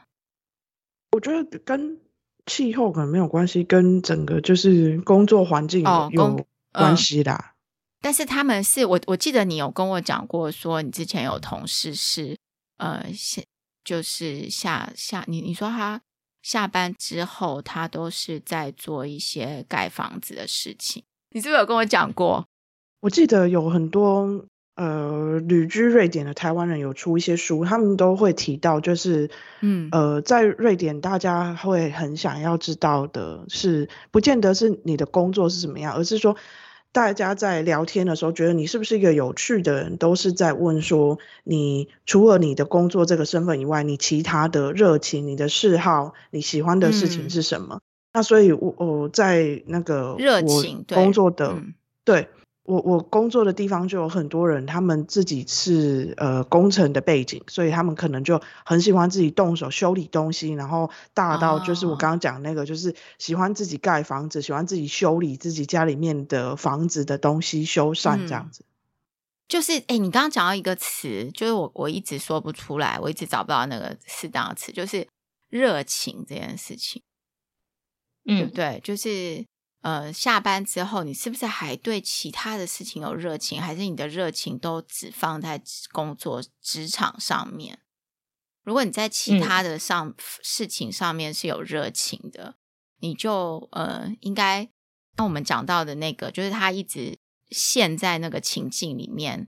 [1.12, 2.00] 我觉得跟
[2.46, 7.34] 气候可能没有关系，跟整个就是工作环境有关系啦。
[7.34, 7.56] 哦嗯、
[8.02, 12.38] 但是他们是我我记得你有跟我讲过，说你之前有同事是
[12.78, 13.42] 呃下
[13.84, 16.02] 就是下下你你说他。
[16.48, 21.04] 下班之后，他都是在做一些盖房子的事情。
[21.32, 22.46] 你是不是有跟我讲过？
[23.02, 24.46] 我记得有很多
[24.78, 29.30] 呃旅居瑞典的台湾人有出一些书，他们都会提到，就是
[29.60, 36.38] 嗯呃，在瑞典大家会很想要知道的是，不见得是你的工作是怎么样，而是说。
[36.92, 47.76] 大家在聊天的时候，觉得你是不是一个有趣的人，都是在问说，你除了你的工作这个身份以外，你其他的热情、你的嗜好、你喜欢的事情是什么？
[47.76, 47.82] 嗯、
[48.14, 51.56] 那所以我，我我在那个热情工作的
[52.04, 52.28] 对。
[52.68, 68.64] 我我工作的地方就有很多人，他们自己是呃工程的背景，所以他们可能就很喜欢自己动手修理东西，然后大到就是我刚刚讲那个，就是喜欢自己盖房子，喜欢自己修理自己家里面的房子的东西修缮这样子。
[68.64, 68.68] 嗯、
[69.48, 75.08] 就是哎、欸，你刚刚讲到一个词，就是我我一直说不出来，我一直找不到那个适当的词，就是
[75.50, 77.02] 热情这件事情，
[78.26, 78.82] 嗯，对不对？
[78.84, 79.46] 就是。
[79.82, 83.62] 呃，下班之后，你是不是还对其他的事情有热情？
[83.62, 85.62] 还是你的热情都只放在
[85.92, 87.80] 工作职场上面？
[88.64, 92.56] 如果你在其他的上、嗯、事情上面是有热情的，
[93.00, 94.70] 你就呃，应该
[95.16, 97.18] 像我们讲到的那个，就是他一直
[97.50, 99.48] 陷在那个情境里面。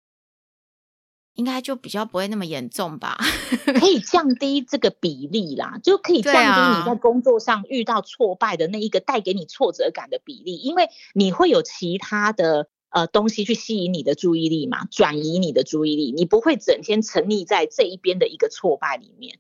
[1.39, 3.17] 应该就比较不会那么严重吧，
[3.80, 19.40] 可以降低这个比例啦，就可以降低你在工作上遇到挫败的那一个带给你挫折感的比例，因为你会有其他的呃东西去吸引你的注意力嘛，转移你的注意力，你不会整天沉溺在这一边的一个挫败里面。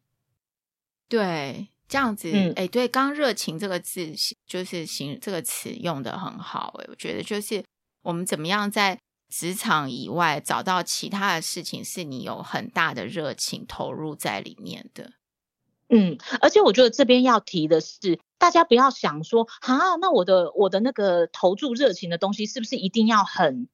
[1.09, 4.13] 对，这样子，哎、嗯，对，刚热情这个字
[4.47, 7.61] 就是形这个词用的很好，哎，我觉得就是
[8.03, 8.97] 我们怎么样在。
[9.29, 15.11] 职场以外，找到其他的事情是你有很大的热情投入在里面的。
[15.91, 23.67] 嗯，而且我觉得这边要提的是，大家不要想说，啊，那我的我的那个投注热情的东西是不是一定要很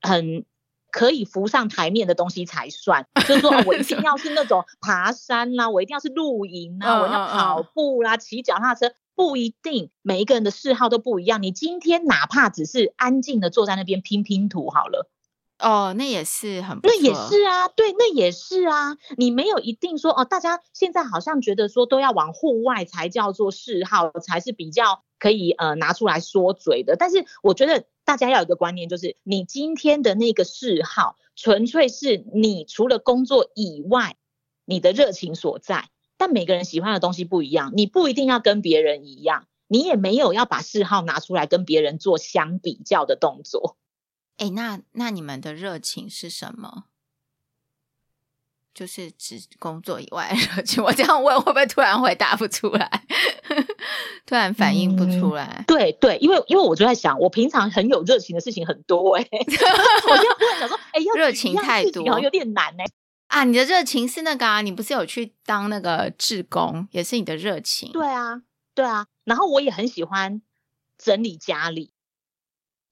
[0.00, 0.44] 很
[0.90, 3.06] 可以浮上台面的东西才算。
[3.26, 11.42] 就是说，我一定 要是那种爬山啦，我一定要是露营啊，我要跑步啦，骑脚踏车，不一定，每一个人的嗜好都不一样。
[11.42, 15.10] 你今天哪怕只是安静的坐在那边拼拼图好了。
[15.58, 18.96] 哦，那也是很不，那也是啊，对，那也是啊。
[19.18, 26.96] 你没有一定说哦，大家现在好像觉得说都要往户外才叫做嗜好，才是比较可以呃拿出来说嘴的。
[26.96, 34.16] 但是我觉得大家要有一个观念，就是你今天的那个嗜好，纯粹是你除了工作以外
[34.64, 35.90] 你的热情所在。
[36.20, 43.78] 但每个人喜欢的东西不一样，你不一定要跟别人一样，你也没有要把嗜好拿出来跟别人做相比较的动作。
[44.36, 46.84] 哎，那那你们的热情是什么？
[48.74, 50.84] 就是指工作以外的热情。
[50.84, 53.04] 我这样问会不会突然回答不出来？
[54.26, 55.56] 突然反应不出来？
[55.60, 62.92] 嗯、对对，因为因为我就在想，我平常很有热情的事情很多哎、欸， 我就突然想说，哎，要热情太多，有点难哎、欸。
[63.30, 64.60] 啊，你的热情是那个啊？
[64.60, 67.90] 你不是有去当那个志工，也是你的热情？
[67.92, 68.42] 对啊，
[68.74, 69.06] 对啊。
[69.24, 70.42] 然后我也很喜欢
[70.98, 71.92] 整理家里。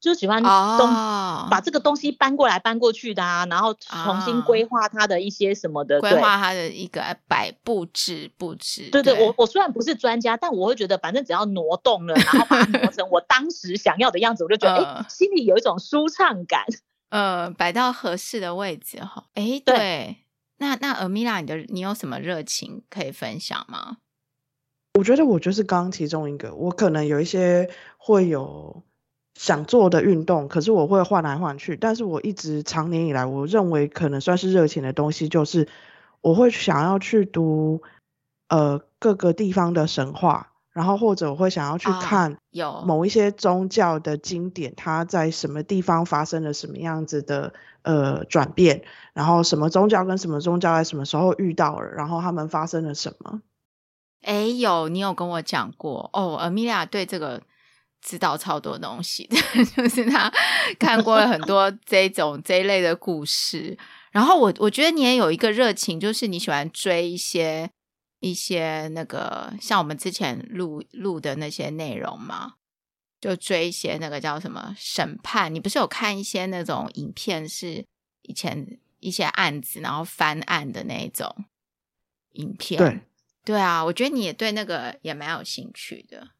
[0.01, 8.91] 就喜欢东、oh, 把这个东西搬过来搬过去的啊，然后重新规划它的一些什么的，规划它的一个摆布置布置。
[8.93, 16.65] 对对，对我我虽然不是专家，但我会觉得反正只要挪动了，然后把它挪成我当时想要的样子，我就觉得哎、呃，心里有一种舒畅感。
[17.09, 19.25] 呃，摆到合适的位置哈。
[19.35, 20.19] 哎，对，
[20.59, 23.97] 那那阿米拉你的你有什么热情可以分享吗？
[24.99, 28.83] 我觉得我就是刚刚其中一个，我可能有一些会有。
[29.35, 31.77] 想做的运动，可是我会换来换去。
[31.77, 35.69] 但是我一直长年以来，我认为可能算是热情的东西，就是
[36.21, 37.81] 我会想要去读
[38.49, 40.48] 呃各个地方的神话，
[40.79, 47.53] 然后或者我会想要去看有某一些宗教的经典，它在什么地方发生了什么样子的
[47.83, 53.43] 呃转变，然后什么宗教跟什么宗教在什么时候遇到了，然后他们发生了什么？
[54.23, 57.43] 哎，有你有跟我讲过哦，Amelia 对这个。
[58.01, 59.29] 知道超多东西，
[59.77, 60.33] 就是他
[60.79, 63.77] 看过了很多 这种这一类的故事。
[64.13, 67.69] 然后我我觉得你也有一个热情，就是你喜欢追一些
[68.21, 72.55] 一些那个像我们之前录录的那些内容嘛，
[73.21, 75.55] 就追一些那个叫什么审判。
[75.55, 77.85] 你不是有看一些那种影片，是
[78.23, 81.45] 以前一些案子然后翻案的那种
[82.33, 82.79] 影片？
[82.79, 83.01] 对
[83.45, 86.31] 对啊，我觉得你也对那个也蛮有兴趣的。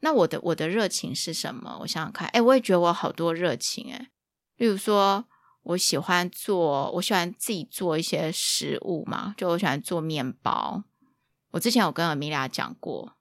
[0.00, 1.78] 那我的我的热情是什么？
[1.80, 4.10] 我想想看，哎，我也觉得我好多热情，哎，
[4.56, 5.24] 例如说，
[5.62, 10.82] 我喜欢做，我喜欢自己做一些食物嘛，就我喜欢做面包。
[11.54, 13.12] 我之前有跟 Amelia 讲过，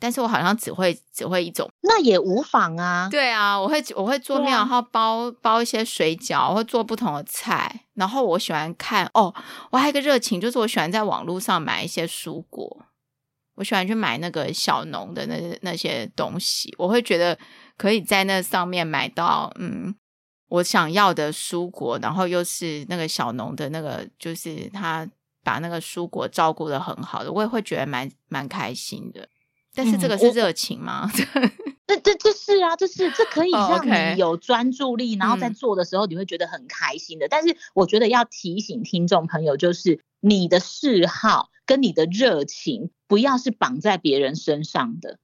[0.00, 3.06] 但是我好像只会只会一种，那也无妨啊。
[3.10, 7.84] 对啊，我会我会做面，然后包包一些水饺，我会做不同的菜。
[7.92, 9.34] 然后我喜欢看哦，
[9.70, 12.86] 我还有一个热情，就是我喜欢在网络上买一些蔬果。
[13.56, 17.38] 我喜欢去买那个小农的那那些东西，我会觉得
[17.76, 19.94] 可以在那上面买到嗯
[20.48, 25.06] 我想要的蔬果，然后又是那个小农的那个，就是他
[25.42, 29.28] 把那个蔬果照顾的很好的，我也会觉得蛮蛮开心的。
[29.74, 31.10] 但是这个是热情吗？
[31.86, 35.22] 这这这是啊，这是这可以让你有专注力，oh.
[35.22, 37.26] 然后在做的时候你会觉得很开心的。
[37.26, 37.28] 嗯。
[37.30, 42.90] 但是我觉得要提醒听众朋友，就是你的嗜好跟你的热情。
[43.08, 45.18] 不要是绑在别人身上的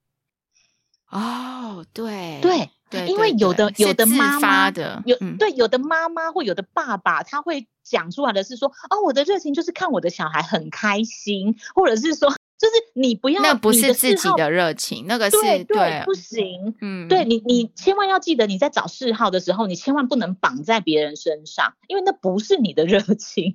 [1.11, 23.55] 哦，对对对，因为有的有的妈妈的有对有的妈妈或有的爸爸，他会讲出来的是说，哦，我的热情就是看我的小孩很开心，或者是说，就是你不要，那不是自己的热情，那个是对对不行，嗯，对你你千万要记得，你在找嗜好的时候，你千万不能绑在别人身上，因为那不是你的热情，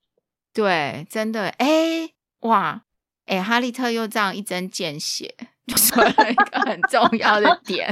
[0.52, 2.10] 对，真的，哎，
[2.40, 2.82] 哇。
[3.26, 5.34] 哎，哈利特又这样一针见血，
[5.66, 7.90] 就说了一个很重要的点，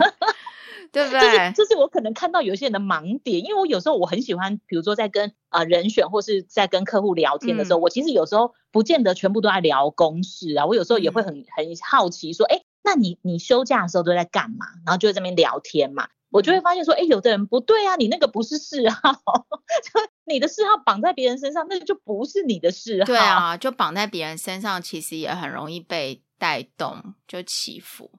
[0.94, 1.20] 对不对？
[1.20, 14.66] 就是就是我可能看到有些人的盲点，因为我有时候我很喜欢，比如说在跟啊、呃、人选或是在跟客户聊天的时候，嗯、我其实有时候不见得全部都在聊公事啊，我有时候也会很很好奇说，哎，那你你休假的时候都在干嘛？
[14.86, 16.08] 然后就在这边聊天嘛。
[16.30, 19.12] 我就会发现说，哎，有的人不对啊，你那个不是嗜好，
[19.84, 23.06] 就你的嗜好绑在别人身上，那个就不是你的嗜好。
[23.06, 28.10] 对啊，就绑在别人身上，其实也很容易被带动，就起伏。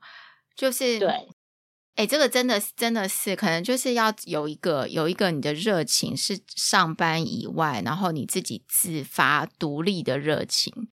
[0.55, 1.27] 就是对，
[1.95, 10.89] 哎，这个真的真的是可能就是要有一个有一个你的热情是上班以外，然后你自己自发独立的热情，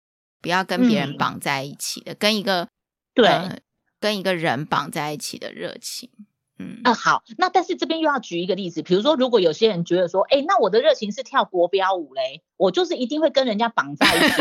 [0.40, 2.68] 不要跟别人绑在一起的，嗯、跟一个
[3.14, 3.58] 对、呃、
[4.00, 6.08] 跟一个人绑在一起的热情。
[6.58, 14.36] 嗯啊、呃，好，那但是这边又要举一个例子，比如说，如果有些人觉得说，哎，那我的热情是跳国标舞嘞，我就是一定会跟人家绑在一起。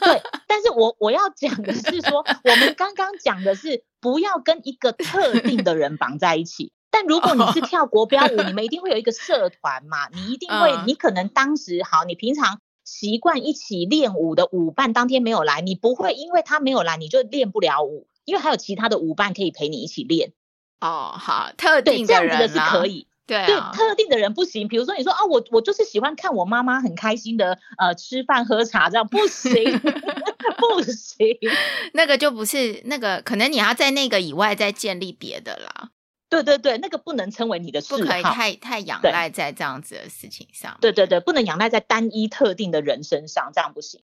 [0.00, 6.70] 对，但是我我要讲的是说，我们刚刚讲的是不要跟一个特定的人绑在一起。
[6.92, 20.32] 但如果你是跳国标舞，你们一定会有一个社团嘛， 你一定会，你可能当时好，你平常习惯一起练舞的舞伴当天没有来，你不会因为他没有来你就练不了舞，因为还有其他的舞伴可以陪你一起练。
[20.80, 24.68] 哦，好，特定的人、啊、这样子的是可以，对、啊、对，特定的人不行。
[24.68, 29.52] 比如说，你说啊，我我就是喜欢看我妈妈很开心的呃吃饭喝茶，这样不行，
[30.58, 31.26] 不行，
[31.94, 35.90] 那个就不是那个，可能你要在那个以外再建立别的啦。
[36.28, 40.76] 对对对，那个不能称为你的嗜好，不可以太太仰赖在这样子的事情上。
[40.80, 44.02] 对对对，不能仰赖在单一特定的人身上，这样不行。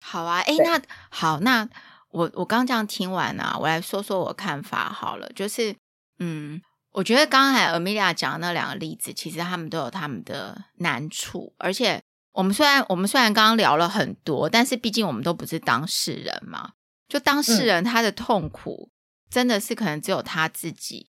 [0.00, 1.68] 好啊，哎，那好，那
[2.10, 5.74] 我我刚这样听完啊，我来说说我看法好了，就是。
[6.22, 6.60] 嗯，
[6.92, 12.02] 我觉得刚才 Amelia 讲的那两个例子，其实他们都有他们的难处，而且
[12.32, 16.72] 我们虽然我们虽然刚刚聊了很多，但是毕竟我们都不是当事人嘛，
[17.08, 18.90] 就当事人他的痛苦，
[19.28, 21.10] 真的是可能只有他自己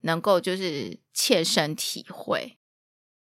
[0.00, 2.58] 能够就是切身体会，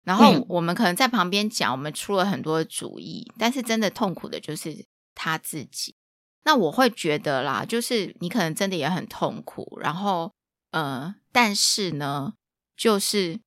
[0.03, 5.97] 然后我们可能在旁边讲，我们出了很多主意，但是真的痛苦的就是他自己。
[6.45, 10.33] 那我会觉得啦，就是你可能真的也很痛苦，然后。
[10.71, 12.33] 呃，但是呢，
[12.77, 13.39] 就是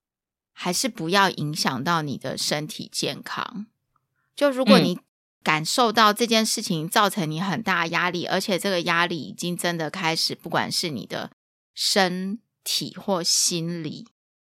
[0.54, 3.68] 还是不要影响到你的身体健康。
[4.38, 4.98] 就如果你
[5.44, 11.32] 感受到这件事情造成你很大压力，嗯、而且这个压力已经真的开始，不管是你的
[11.74, 14.08] 身体或心理，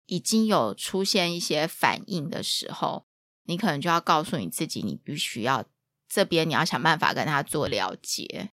[0.05, 3.07] 已经有出现一些反应的时候，
[3.45, 5.65] 你可能就要告诉你自己，你必须要
[6.09, 8.51] 这边你要想办法跟他做了结，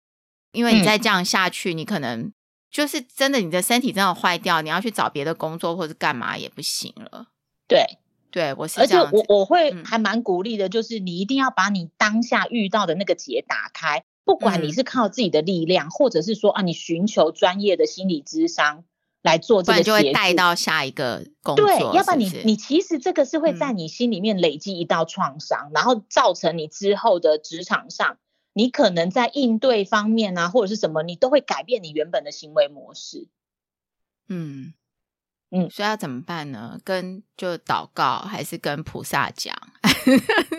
[0.52, 2.32] 因为你再这样下去，嗯、你可能。
[2.70, 7.28] 就是真的，你的身体真的坏掉，你要去找别的工作或者干嘛也不行了。
[7.68, 8.00] 对，
[8.34, 8.68] 对我。
[8.76, 18.82] 而且我我会还蛮鼓励的，就是你一定要把你当下遇到的那个结打开，不管你是靠自己的力量，嗯、或者是说啊，你寻求专业的心理咨商
[19.22, 21.64] 来做这个结，就会带到下一个工作。
[21.64, 28.18] 对，是是要不然你你其实这个是会在你心里面累积一道创伤，嗯、然后造成你之后的职场上。
[28.56, 33.26] 你可能在应对方面啊，或者是什么，你都会改变你原本的行为模式。
[34.28, 34.74] 嗯
[35.54, 36.78] 嗯，所以要怎么办呢？
[36.82, 39.54] 跟就祷告，还是跟菩萨讲？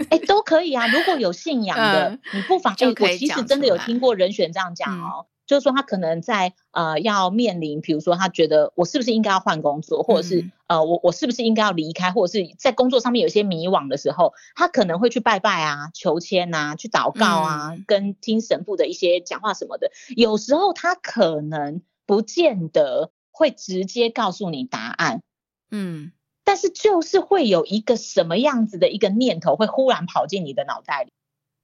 [0.09, 0.87] 哎，都可以啊。
[0.87, 3.11] 如果有信仰的，嗯、你不妨就可以。
[3.11, 5.25] 我其实真的有听过人选这样讲哦。
[5.25, 19.91] 嗯就是说，他可能在呃要面临，比如说他觉得我是不是应该要换工作，或者是、嗯、呃我我是不是应该要离开，或者是在工作上面有些迷惘的时候，他可能会去拜拜啊、求签啊、去祷告啊，嗯、跟听神父的一些讲话什么的。
[20.15, 25.21] 有时候他可能不见得会直接告诉你答案，
[25.69, 26.13] 嗯，
[26.45, 31.11] 但是就是会有一个什么样子的一个念头会忽然跑进你的脑袋里，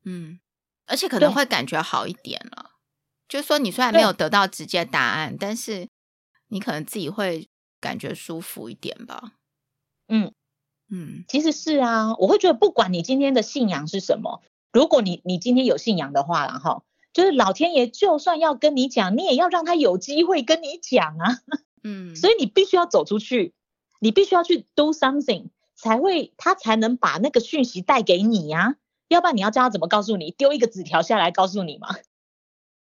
[0.04, 0.42] 嗯，
[0.86, 2.72] 而且可能会感觉好一点了。
[3.30, 5.88] 就是说，你虽然没有得到直接答案，但是
[6.50, 7.48] 你可能自己会
[7.80, 9.36] 感觉舒服一点吧。
[10.10, 10.34] 嗯
[10.90, 14.44] 嗯，其实是啊，我会觉得，不管你今天的信仰是什么，
[14.74, 21.40] 如果你你今天有信仰的话，然后就是老天爷就算要跟你讲，你也要让他有机会跟你讲啊。
[21.84, 23.54] 嗯， 所以你必须要走出去，
[24.00, 28.76] 你必须要去 do something，才会他才能把那个讯息带给你呀。
[29.08, 30.32] 要不然你要叫他怎么告诉你？
[30.32, 31.90] 丢一个纸条下来告诉你吗？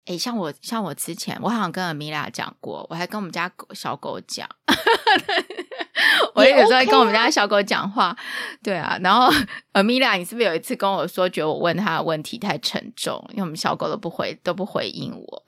[0.06, 4.49] 哎，像我像我之前，我好像跟 Amelia 讲过，我还跟我们家狗小狗讲，
[6.34, 8.16] 我有时候跟我们家小狗讲话，
[8.64, 8.97] 对啊。
[9.02, 9.32] 然后
[9.74, 15.43] Amelia，你是不是有一次跟我说，觉得我问他的问题太沉重，因为我们小狗都不回都不回应我。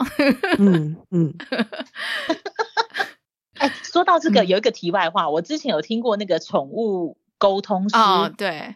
[0.60, 1.34] 嗯 嗯。
[3.58, 8.76] 哎，说到这个，有一个题外话，我之前有听过那个宠物沟通师，哦，对，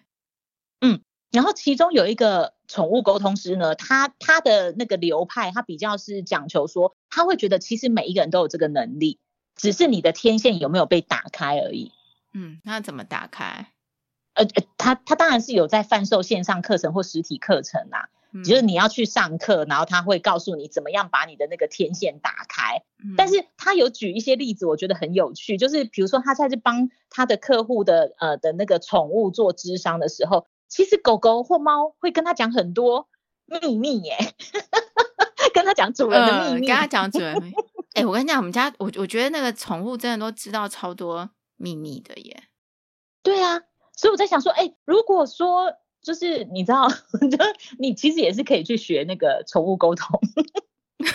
[0.82, 1.01] 嗯。
[1.32, 9.20] 然后其中有一个宠物沟通师呢，他他的那个流派，他比较是讲求说，他会觉得其实每一个人都有这个能力，
[9.55, 11.93] 只是你的天线有没有被打开而已。
[12.34, 13.72] 嗯，那怎么打开？
[14.34, 22.84] 呃呃，他他当然是有在贩售线上课程或实体课程啦，嗯、就是你要去上课，然后他会告诉你怎么样把你的那个天线打开。
[23.01, 30.45] 嗯、但是他有举一些例子，我觉得很有趣，就是比如说他在这帮他的客户的呃的那个宠物做智商的时候。
[30.68, 33.07] 其实狗狗或猫会跟他讲很多
[33.45, 34.18] 秘密耶，
[35.53, 37.36] 跟他讲主人的秘密，呃、跟他讲主人。
[37.95, 42.43] 哎、欸，我跟你讲，我们家我我觉得那个宠物真的都知道超多秘密的耶。
[43.24, 43.61] 对啊，
[43.95, 46.88] 所以我在想说，哎、欸，如果说就是你知道，
[47.32, 47.38] 就
[47.80, 50.20] 你其实也是可以去学那个宠物沟通，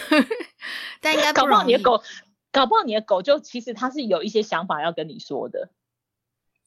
[1.00, 2.02] 但应该搞不好你的狗，
[2.50, 5.68] 搞不好你的狗就其实它是有一些想法要跟你说的。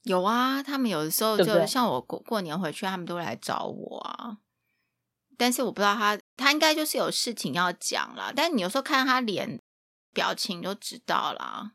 [0.06, 4.38] 有啊，他们有的时候就像我过过年回去，他们都会来找我啊。
[5.38, 8.32] 但是我不知道他，他应该就是有事情要讲啦。
[8.36, 9.60] 但是你有时候看他脸
[10.14, 11.72] 表情就知道啦。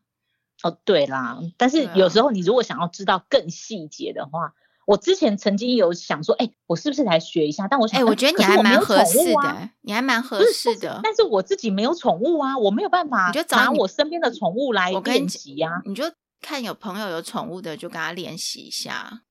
[0.62, 4.52] 哦，对啦，但是有时候你如果想要知道更细节的话，啊、
[4.86, 7.66] 我之前曾经有想说，哎、欸，我是不是来学一下？
[7.66, 11.00] 但我想，哎、欸，我觉得你还蛮合适的、啊，你还蛮合适的。
[11.02, 15.82] 但是我自己没有宠物啊，我没有办法，你就拿我身边的宠物来练习啊。
[15.84, 16.04] 你就
[16.40, 19.22] 看有朋友有宠物的，就跟他练习一下。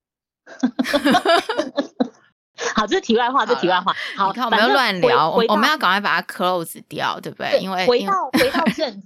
[2.75, 3.95] 好，这是题外话，这是题外话。
[4.15, 7.51] 好，你看我们要乱聊，我们要赶快把它 close 掉，对不对？
[7.51, 9.03] 对，因为回到回到正。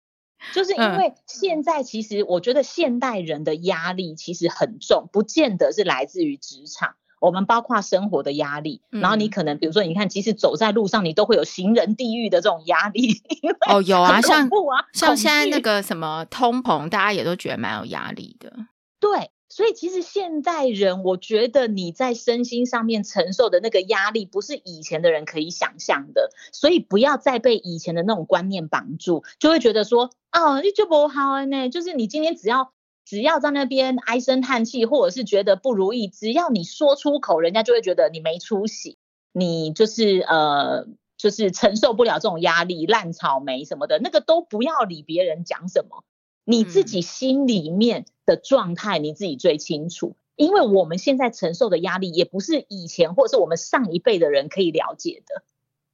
[0.53, 6.95] 就是因为现在，其实我觉得现代人的压力其实很重，不见得是来自于职场，
[7.26, 8.82] 我们包括生活的压力。
[8.89, 13.21] 然后你可能比如说，你看，即使走在路上，你都会有行人地狱的这种压力。
[13.69, 18.51] 哦，有啊，像啊，像现在那个什么通膨，大家也都觉得蛮有压力的。
[18.99, 19.32] 对。
[19.49, 26.32] 所以其实现代人，我觉得你在身心上面承受的那个压力，不是以前的人可以想象的。
[26.51, 31.69] 所以不要再被以前的那种观念绑住，就会觉得说，哦，你就不好呢。
[31.69, 32.74] 就是你今天只要
[33.05, 38.97] 只要在那边唉声叹气，或者是觉得不如意，只要你说出口，人家就会觉得你没出息，
[39.31, 40.87] 你就是呃，
[41.17, 46.03] 就是承受不了这种压力，烂草莓什么的，那个都不要理别人讲什么。
[46.45, 50.15] 你自己心里面的状态，你自己最清楚。
[50.35, 55.43] 因为我们现在承受的压力，也不是以前或者是我们上一辈的人可以了解的。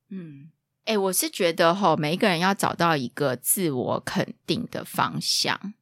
[0.09, 0.49] 嗯，
[0.85, 5.73] 哎、我是觉得齁，每一个人要找到一个自我肯定的方向，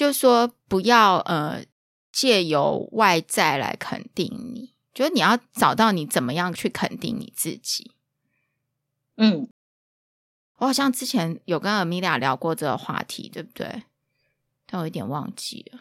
[0.00, 1.62] 就说不要呃
[2.10, 7.90] 借由外在来肯定你，就是你要找到你怎么样去肯定你自己。
[9.18, 9.46] 嗯。
[10.56, 13.82] 我好像之前有跟 Amelia 聊过这个话题，对不对？
[14.64, 15.80] 但我有点忘记了。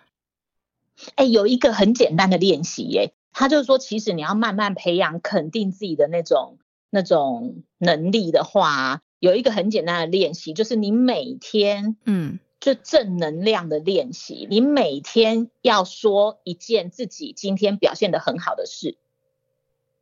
[1.16, 6.58] 哎、欸，有一个很简单的练习，耶，他就是说，其实你要慢慢培养肯定自己的那种
[6.90, 18.98] 那种能力的话，有一个很简单的练习，就是你每天，嗯，就正能量的练习，你每天要说一件自己今天表现的很好的事。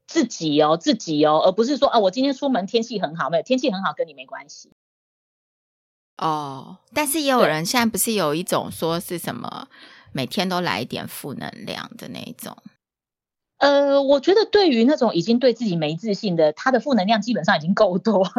[0.07, 4.71] 自己哦，自己哦，而不是说啊，我今天出门天气很好，没有天气很好跟你没关系。
[6.17, 9.67] 哦，但是也有人现在不是有一种说是什么
[10.13, 12.57] 每天都来一点负能量的那种？
[13.57, 18.31] 呃，我觉得对于那种已经对自己没自信的，他的负能量基本上已经够多了，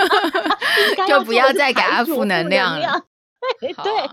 [1.08, 3.04] 就不要再给他负能量了。
[3.60, 4.08] 对对，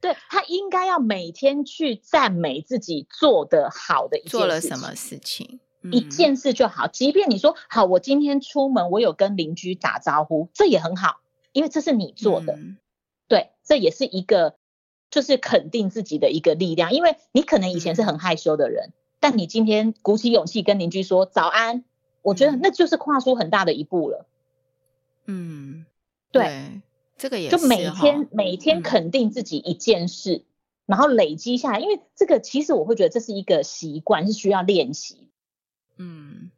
[0.00, 5.60] 对他应该要每天去赞美自己做的好的一件事情，做了什么事情。
[5.90, 12.76] 一件事就好，即便你说好，我今天出门，我有跟邻居打招呼，这也很好，因为这是你做的，嗯、
[13.26, 14.54] 对，这也是一个
[15.10, 21.82] 就是肯定自己的一个力量，因为你可能以前是很害羞的人，嗯、但你今天鼓起勇气跟邻居说早安，
[22.22, 24.24] 我觉得那就是跨出很大的一步了。
[25.26, 25.84] 嗯，
[26.30, 26.82] 对，对
[27.22, 30.44] 这个也是就每天每天肯定自己一件事，嗯、
[30.86, 35.28] 然后累积下来，因为这个其实我会觉得这是一个习惯，是需要练习。
[35.98, 36.50] 嗯，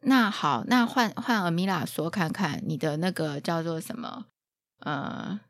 [0.00, 4.24] 那好，那换换阿米拉说看看你的那个叫做什么？
[4.80, 5.40] 呃，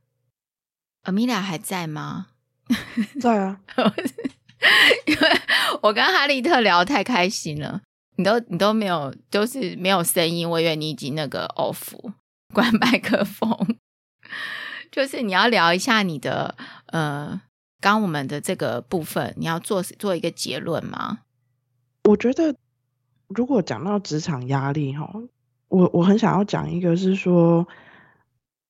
[1.02, 2.26] 阿米拉还在吗？
[3.20, 3.60] 在啊，
[5.06, 5.40] 因为
[5.80, 7.82] 我跟哈利特聊太开心了，
[8.16, 11.94] 你都你都没有，就是没有声音，我以为你已经那个 off
[12.52, 13.78] 关麦克风，
[14.90, 16.54] 就是你要聊一下你的
[16.86, 17.40] 呃，
[17.80, 21.20] 刚我们的这个部分，你要做做一个结论吗？
[22.04, 22.54] 我觉得。
[23.30, 25.12] 如果讲到职场压力，哈，
[25.68, 27.68] 我我很想要讲一个，是说，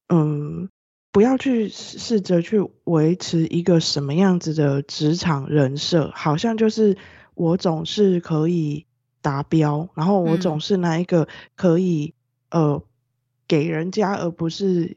[0.09, 0.69] 嗯，
[1.13, 6.99] 不要去试着去维持一个什么样子的职场人设，好像就是
[7.37, 8.85] 我总是可以
[9.23, 12.13] 达标，然后我总是那一个可以、
[12.49, 12.85] 嗯、呃
[13.47, 14.97] 给人家，而不是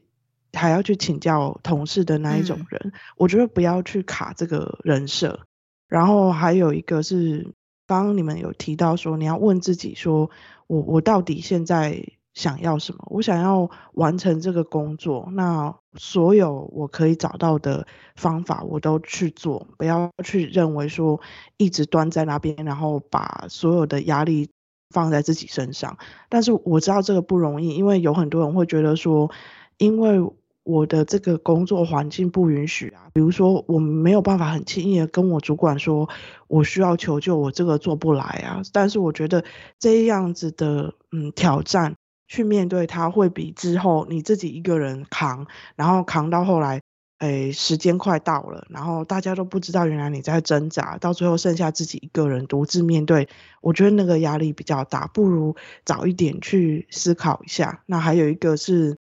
[0.52, 2.80] 还要去请教同事的那一种人。
[2.84, 5.40] 嗯、我觉得不要去卡这个人设，
[5.88, 7.52] 然后还有一个是。
[7.84, 10.30] 刚刚你们有提到说，你要问自己说，
[10.66, 13.04] 我我到底现在想要什么？
[13.10, 21.20] 我想要完成这个工作，那所有我可以找到的方法我都去做，不要去认为说
[21.58, 24.48] 一直端在那边，然后把所有的压力
[24.88, 25.98] 放在自己身上。
[26.30, 29.30] 但是我知道这个不容易，因为有很多人会觉得说，
[29.76, 30.32] 因为。
[30.64, 36.08] 我的这个工作环境不允许啊，比如说我没有办法很轻易的跟我主管说，
[36.48, 38.62] 我需要求救，我这个做不来啊。
[38.72, 39.44] 但是我觉得
[39.78, 41.94] 这样子的嗯挑战
[42.28, 45.46] 去面对它，会比之后你自己一个人扛，
[45.76, 46.80] 然后扛到后来
[47.18, 53.28] 诶，时间快到了，然后大家都不知道原来你在挣扎，到最后剩下自己一个人独自面对，
[53.60, 55.54] 我觉得那个压力比较大，不如
[55.84, 57.82] 早一点去思考一下。
[57.86, 58.96] 那还有一个是，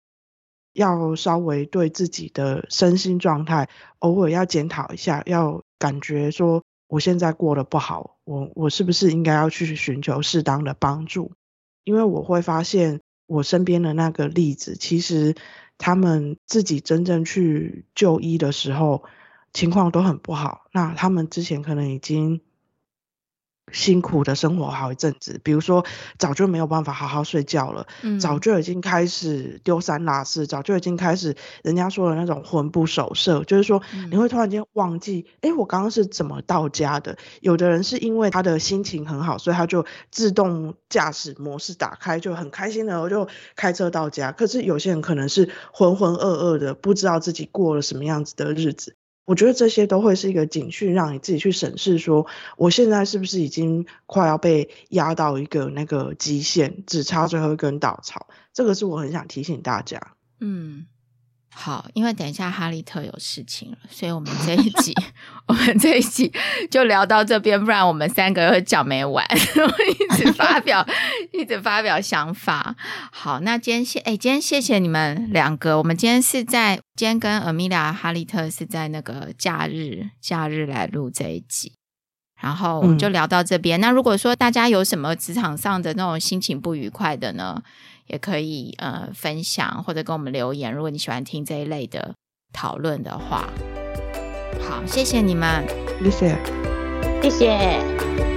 [0.77, 3.68] 要稍微对自己的身心状态
[3.99, 11.33] 偶尔要检讨一下，要感觉说我现在过得不好，我我是不是应该要去寻求适当的帮助？
[11.85, 15.35] 因为我会发现我身边的那个例子，其实。
[15.79, 19.05] 他们自己真正去就医的时候，
[19.53, 20.64] 情况都很不好。
[20.72, 22.41] 那他们之前可能已经。
[23.73, 25.85] 辛苦的生活好一阵子，比如说
[26.19, 37.19] 早就没有办法好好睡觉了，嗯、早就已经开始丢三落四，早就已经开始人家说的那种魂不守舍，就是说你会突然间忘记，哎、嗯，我刚刚是怎么到家的？
[37.41, 44.33] 有的人是因为他的心情很好，所以他就自动驾驶模式打开，就很开心的我就开车到家。
[44.33, 48.95] 可是有些人可能是浑浑噩噩的，不知道自己过了什么样子的日子。
[49.27, 58.29] 我觉得这些都会是一个警讯，让你自己去审视，说我现在是不是已经快要被压到一个那个极限，只差最后一根稻草。
[58.55, 60.14] 这个是我很想提醒大家。
[60.41, 60.87] 嗯。
[61.59, 64.95] 好，因为等一下哈利特有事情了，所以我们这一集，
[65.49, 66.31] 我们这一集
[66.71, 70.87] 就聊到这边，不然我们三个会讲没完，一直发表，
[71.33, 72.77] 一直发表想法。
[73.11, 81.73] 好，那今天谢，哎，今天谢谢你们两个，我们今天是在今天跟 Amelia 哈利特是在那个假日，假日来录这一集，
[82.39, 83.81] 然后我们就聊到这边。
[83.81, 87.63] 嗯、那如果说大家有什么职场上的那种心情不愉快的呢？
[88.07, 92.15] 也可以呃分享或者跟我们留言，如果你喜欢听这一类的
[92.53, 93.49] 讨论的话，
[94.61, 95.65] 好，谢谢你们，
[96.03, 96.39] 谢谢，
[97.23, 98.36] 谢谢。